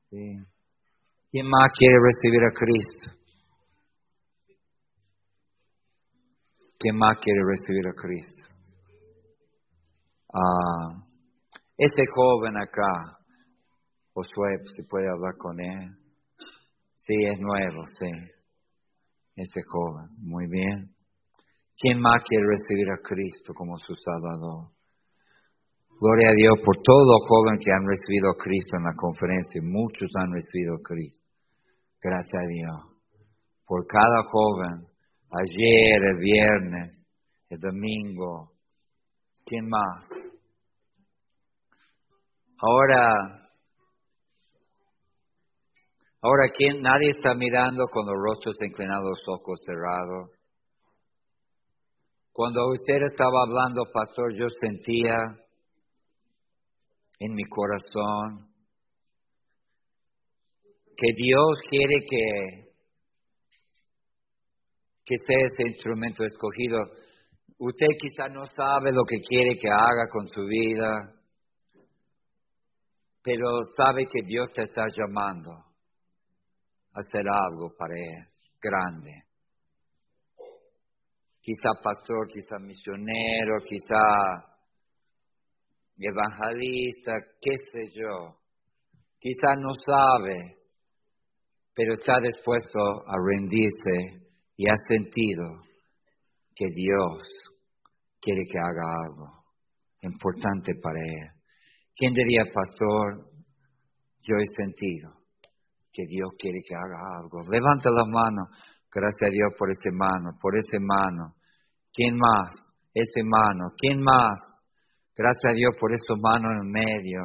¿Quién 0.10 1.50
más 1.50 1.68
quiere 1.78 1.96
recibir 2.02 2.42
a 2.46 2.54
Cristo? 2.54 3.20
¿Quién 6.80 6.96
más 6.96 7.18
quiere 7.18 7.42
recibir 7.46 7.86
a 7.88 7.94
Cristo? 7.94 8.44
Ah, 10.34 11.04
ese 11.78 12.04
joven 12.16 12.56
acá, 12.56 13.18
Josué, 14.14 14.60
¿se 14.78 14.84
puede 14.86 15.10
hablar 15.10 15.36
con 15.38 15.60
él? 15.60 15.90
Sí, 16.96 17.16
es 17.34 17.40
nuevo, 17.40 17.84
sí. 18.00 18.12
Ese 19.36 19.62
joven, 19.68 20.08
muy 20.20 20.48
bien. 20.48 20.96
¿Quién 21.78 22.00
más 22.00 22.24
quiere 22.24 22.46
recibir 22.48 22.90
a 22.92 23.02
Cristo 23.06 23.54
como 23.54 23.78
su 23.78 23.94
Salvador? 23.96 24.79
Gloria 26.02 26.30
a 26.30 26.34
Dios 26.34 26.56
por 26.64 26.78
todos 26.82 27.06
los 27.12 27.28
jóvenes 27.28 27.60
que 27.64 27.74
han 27.74 27.86
recibido 27.86 28.32
a 28.32 28.38
Cristo 28.38 28.78
en 28.78 28.84
la 28.84 28.96
conferencia. 28.96 29.62
Muchos 29.62 30.10
han 30.16 30.32
recibido 30.32 30.76
a 30.76 30.82
Cristo. 30.82 31.24
Gracias 32.02 32.42
a 32.42 32.48
Dios. 32.48 32.78
Por 33.68 33.86
cada 33.86 34.24
joven, 34.24 34.88
ayer, 35.30 36.00
el 36.02 36.18
viernes, 36.20 37.06
el 37.50 37.60
domingo. 37.60 38.54
¿Quién 39.46 39.68
más? 39.68 40.08
Ahora, 42.62 43.40
Ahora, 46.22 46.52
¿quién? 46.54 46.82
Nadie 46.82 47.12
está 47.12 47.34
mirando 47.34 47.88
con 47.88 48.06
los 48.06 48.16
rostros 48.16 48.56
inclinados, 48.62 49.20
ojos 49.26 49.58
cerrados. 49.66 50.32
Cuando 52.34 52.72
usted 52.72 53.02
estaba 53.10 53.44
hablando, 53.44 53.84
pastor, 53.94 54.34
yo 54.36 54.48
sentía 54.60 55.18
en 57.20 57.34
mi 57.34 57.44
corazón 57.46 58.50
que 60.96 61.14
Dios 61.16 61.58
quiere 61.70 62.04
que, 62.10 62.72
que 65.06 65.16
sea 65.26 65.46
ese 65.46 65.70
instrumento 65.70 66.24
escogido. 66.26 66.80
Usted 67.58 67.88
quizá 67.98 68.28
no 68.30 68.46
sabe 68.46 68.92
lo 68.92 69.04
que 69.04 69.20
quiere 69.20 69.56
que 69.56 69.70
haga 69.70 70.08
con 70.12 70.28
su 70.28 70.44
vida, 70.46 71.14
pero 73.22 73.64
sabe 73.78 74.06
que 74.06 74.26
Dios 74.26 74.52
te 74.54 74.64
está 74.64 74.86
llamando 74.96 75.52
hacer 76.94 77.26
algo 77.28 77.74
para 77.78 77.94
Él 77.96 78.28
grande. 78.62 79.24
Quizá 81.42 81.70
pastor, 81.82 82.28
quizá 82.28 82.60
misionero, 82.60 83.60
quizá 83.64 84.59
evangelista, 86.08 87.14
qué 87.42 87.52
sé 87.72 87.92
yo. 87.94 88.38
Quizá 89.20 89.56
no 89.58 89.74
sabe, 89.86 90.58
pero 91.76 91.94
está 91.94 92.20
dispuesto 92.22 92.80
a 93.06 93.16
rendirse 93.26 94.28
y 94.56 94.68
ha 94.68 94.76
sentido 94.88 95.44
que 96.56 96.66
Dios 96.74 97.22
quiere 98.22 98.44
que 98.50 98.58
haga 98.58 99.06
algo 99.06 99.40
importante 100.02 100.74
para 100.82 101.00
él. 101.00 101.32
¿Quién 101.96 102.14
diría, 102.14 102.44
pastor? 102.54 103.30
Yo 104.22 104.36
he 104.38 104.56
sentido 104.56 105.12
que 105.92 106.04
Dios 106.08 106.30
quiere 106.38 106.60
que 106.68 106.76
haga 106.76 107.20
algo. 107.20 107.42
Levanta 107.50 107.90
la 107.92 108.06
mano. 108.06 108.48
Gracias 108.92 109.30
a 109.30 109.32
Dios 109.32 109.54
por 109.58 109.70
ese 109.70 109.92
mano, 109.92 110.38
por 110.42 110.58
ese 110.58 110.80
mano. 110.80 111.36
¿Quién 111.94 112.16
más? 112.16 112.50
Ese 112.94 113.24
mano. 113.24 113.72
¿Quién 113.78 114.02
más? 114.02 114.40
Gracias 115.20 115.52
a 115.52 115.54
Dios 115.54 115.76
por 115.78 115.92
esa 115.92 116.16
mano 116.16 116.48
en 116.50 116.72
medio. 116.72 117.20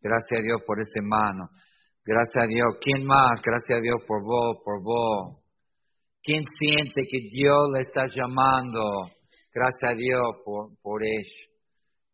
Gracias 0.00 0.40
a 0.40 0.42
Dios 0.42 0.62
por 0.66 0.80
ese 0.80 1.00
mano. 1.00 1.48
Gracias 2.04 2.42
a 2.42 2.46
Dios. 2.48 2.76
¿Quién 2.80 3.06
más? 3.06 3.40
Gracias 3.40 3.78
a 3.78 3.80
Dios 3.80 4.02
por 4.04 4.24
vos, 4.24 4.56
por 4.64 4.82
vos. 4.82 5.44
¿Quién 6.24 6.42
siente 6.58 7.02
que 7.08 7.28
Dios 7.30 7.70
le 7.72 7.82
está 7.82 8.06
llamando? 8.12 8.82
Gracias 9.54 9.92
a 9.92 9.94
Dios 9.94 10.22
por, 10.44 10.76
por 10.82 11.04
eso. 11.04 11.50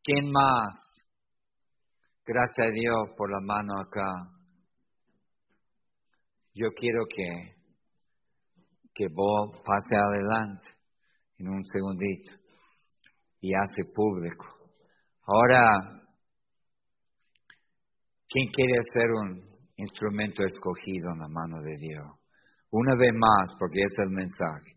¿Quién 0.05 0.31
más? 0.31 0.77
Gracias 2.27 2.67
a 2.67 2.71
Dios 2.71 3.09
por 3.17 3.31
la 3.31 3.41
mano 3.41 3.73
acá. 3.81 4.13
Yo 6.53 6.69
quiero 6.77 7.07
que, 7.09 7.55
que 8.93 9.07
vos 9.09 9.63
pase 9.65 9.97
adelante 9.97 10.69
en 11.39 11.49
un 11.49 11.65
segundito 11.65 12.33
y 13.41 13.55
hace 13.55 13.91
público. 13.95 14.58
Ahora, 15.31 15.61
¿quién 18.29 18.49
quiere 18.49 18.81
ser 18.93 19.11
un 19.11 19.45
instrumento 19.77 20.43
escogido 20.43 21.13
en 21.13 21.19
la 21.19 21.29
mano 21.29 21.61
de 21.61 21.77
Dios? 21.79 22.07
Una 22.71 22.97
vez 22.97 23.13
más, 23.15 23.57
porque 23.59 23.83
es 23.83 23.93
el 23.99 24.09
mensaje. 24.09 24.73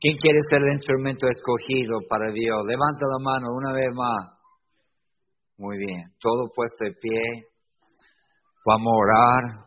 ¿Quién 0.00 0.16
quiere 0.16 0.38
ser 0.50 0.62
el 0.62 0.74
instrumento 0.74 1.28
escogido 1.28 2.00
para 2.08 2.32
Dios? 2.32 2.64
Levanta 2.66 3.06
la 3.06 3.18
mano 3.22 3.46
una 3.54 3.72
vez 3.72 3.94
más. 3.94 4.38
Muy 5.58 5.78
bien, 5.78 6.10
todo 6.18 6.50
puesto 6.52 6.84
de 6.84 6.92
pie. 7.00 7.22
Vamos 8.66 8.92
a 8.92 8.96
orar. 8.96 9.66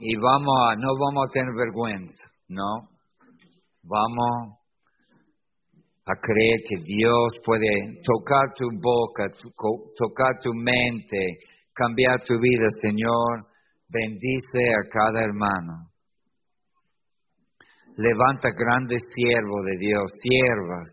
y 0.00 0.16
vamos 0.16 0.54
a, 0.62 0.76
no 0.76 0.96
vamos 0.96 1.26
a 1.26 1.32
tener 1.32 1.52
vergüenza, 1.54 2.24
no. 2.48 2.88
Vamos 3.82 4.57
a 6.08 6.14
creer 6.20 6.60
que 6.66 6.76
Dios 6.84 7.36
puede 7.44 8.00
tocar 8.02 8.54
tu 8.56 8.70
boca, 8.80 9.24
tocar 9.94 10.40
tu 10.42 10.54
mente, 10.54 11.38
cambiar 11.74 12.22
tu 12.24 12.38
vida, 12.40 12.66
Señor. 12.80 13.44
Bendice 13.90 14.72
a 14.72 14.88
cada 14.88 15.22
hermano. 15.22 15.92
Levanta 17.96 18.48
grandes 18.56 19.02
siervos 19.14 19.64
de 19.64 19.76
Dios, 19.78 20.10
siervas. 20.22 20.88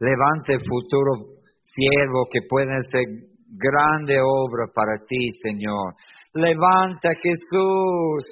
Levanta 0.00 0.54
el 0.54 0.60
futuro 0.66 1.38
siervo 1.62 2.26
que 2.32 2.40
pueden 2.48 2.82
ser 2.90 3.04
grande 3.46 4.16
obra 4.20 4.66
para 4.74 5.04
ti, 5.06 5.30
Señor. 5.42 5.94
Levanta 6.34 7.10
Jesús, 7.22 8.24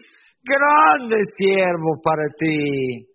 grande 0.42 1.20
siervo 1.36 2.00
para 2.02 2.24
ti, 2.38 3.06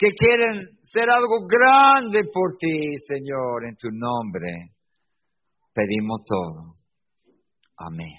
que 0.00 0.08
quieren 0.16 0.80
ser 0.82 1.10
algo 1.10 1.44
grande 1.44 2.24
por 2.32 2.56
ti, 2.56 2.96
Señor, 3.06 3.68
en 3.68 3.76
tu 3.76 3.88
nombre. 3.92 4.72
Pedimos 5.74 6.24
todo. 6.24 6.80
Amén. 7.76 8.16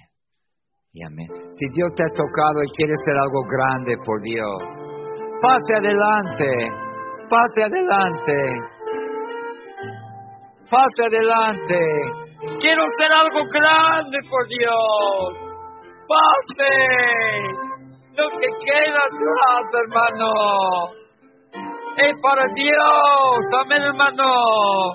Y 0.94 1.04
amén. 1.04 1.28
Si 1.58 1.66
Dios 1.74 1.90
te 1.96 2.04
ha 2.04 2.14
tocado 2.14 2.62
y 2.62 2.70
quiere 2.78 2.94
ser 3.04 3.18
algo 3.18 3.42
grande 3.50 3.98
por 4.06 4.22
Dios, 4.22 4.62
pase 5.42 5.74
adelante, 5.74 6.52
pase 7.28 7.64
adelante, 7.66 8.38
pase 10.70 11.02
adelante. 11.02 11.80
Quiero 12.62 12.84
ser 13.00 13.12
algo 13.12 13.42
grande 13.50 14.18
por 14.30 14.48
Dios 14.48 15.52
pase. 16.12 16.74
Lo 18.18 18.30
que 18.38 18.50
queda 18.60 19.02
atrás, 19.08 19.64
hermano. 19.82 21.01
Es 21.98 22.14
para 22.22 22.46
Dios. 22.56 23.40
Amén, 23.64 23.84
hermano. 23.84 24.94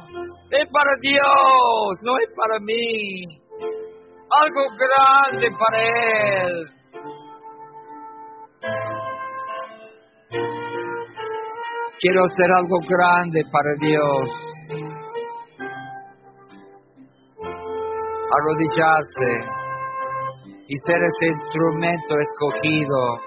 Es 0.51 0.68
para 0.70 0.90
Dios, 1.01 1.99
no 2.03 2.18
es 2.18 2.30
para 2.36 2.59
mí. 2.61 3.24
Algo 4.30 4.62
grande 4.78 5.51
para 5.59 5.78
Él. 5.82 6.66
Quiero 11.99 12.24
hacer 12.24 12.51
algo 12.53 12.78
grande 12.88 13.42
para 13.51 13.74
Dios. 13.80 14.57
arrodillarse 18.36 19.30
y 20.68 20.76
ser 20.84 20.99
ese 21.03 21.26
instrumento 21.26 22.14
escogido 22.18 23.18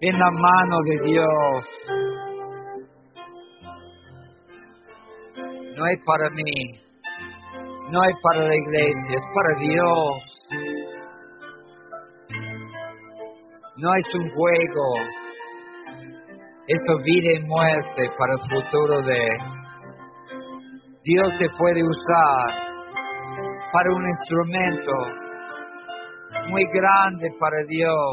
en 0.00 0.18
la 0.18 0.30
mano 0.30 0.78
de 0.84 1.10
Dios. 1.10 2.21
No 5.76 5.86
es 5.86 6.00
para 6.04 6.30
mí, 6.30 6.80
no 7.90 8.04
es 8.04 8.16
para 8.22 8.48
la 8.48 8.54
iglesia, 8.54 9.16
es 9.16 9.24
para 9.34 9.58
Dios. 9.58 10.32
No 13.76 13.94
es 13.94 14.14
un 14.14 14.30
juego, 14.30 14.84
es 16.68 17.04
vida 17.04 17.32
y 17.34 17.42
muerte 17.44 18.10
para 18.18 18.34
el 18.34 18.40
futuro 18.50 19.02
de 19.02 19.28
Dios 21.04 21.32
te 21.36 21.48
puede 21.58 21.82
usar 21.82 22.62
para 23.72 23.92
un 23.92 24.06
instrumento 24.06 24.92
muy 26.48 26.62
grande 26.72 27.28
para 27.40 27.56
Dios. 27.66 28.12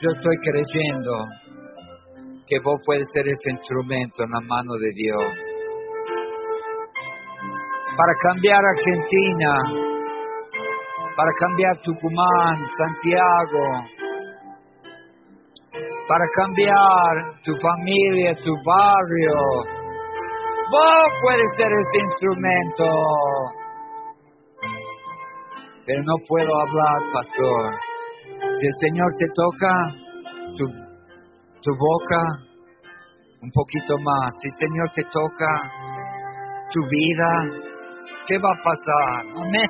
Yo 0.00 0.08
estoy 0.16 0.36
creyendo 0.38 1.12
que 2.46 2.58
vos 2.64 2.80
puedes 2.84 3.06
ser 3.12 3.28
ese 3.28 3.50
instrumento 3.52 4.24
en 4.24 4.30
la 4.32 4.40
mano 4.40 4.72
de 4.74 4.90
Dios. 4.96 5.51
Para 7.96 8.12
cambiar 8.22 8.60
Argentina, 8.64 9.52
para 11.16 11.32
cambiar 11.38 11.76
Tucumán, 11.84 12.56
Santiago, 12.76 13.64
para 16.08 16.24
cambiar 16.34 17.40
tu 17.44 17.52
familia, 17.60 18.34
tu 18.36 18.52
barrio. 18.64 19.38
Vos 20.70 21.12
puedes 21.22 21.50
ser 21.56 21.70
ese 21.70 21.98
instrumento. 21.98 22.84
Pero 25.84 26.02
no 26.04 26.14
puedo 26.28 26.60
hablar, 26.60 27.12
pastor 27.12 27.92
si 28.62 28.66
el 28.66 28.76
Señor 28.78 29.10
te 29.18 29.26
toca 29.34 29.72
tu, 30.56 30.66
tu 31.62 31.70
boca, 31.76 32.22
un 33.40 33.50
poquito 33.50 33.94
más. 33.98 34.34
Si 34.40 34.48
el 34.48 34.56
Señor 34.58 34.88
te 34.94 35.02
toca 35.10 35.50
tu 36.70 36.80
vida, 36.86 37.30
¿qué 38.26 38.38
va 38.38 38.50
a 38.50 38.62
pasar? 38.62 39.20
Amén. 39.36 39.68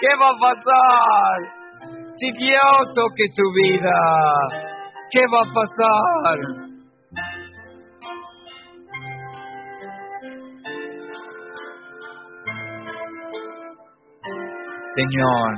¿Qué 0.00 0.14
va 0.20 0.30
a 0.30 0.38
pasar? 0.38 1.38
Si 2.16 2.30
Dios 2.32 2.92
toque 2.94 3.24
tu 3.34 3.42
vida, 3.54 3.98
¿qué 5.10 5.24
va 5.32 5.40
a 5.40 5.52
pasar? 5.52 6.38
Señor, 14.94 15.50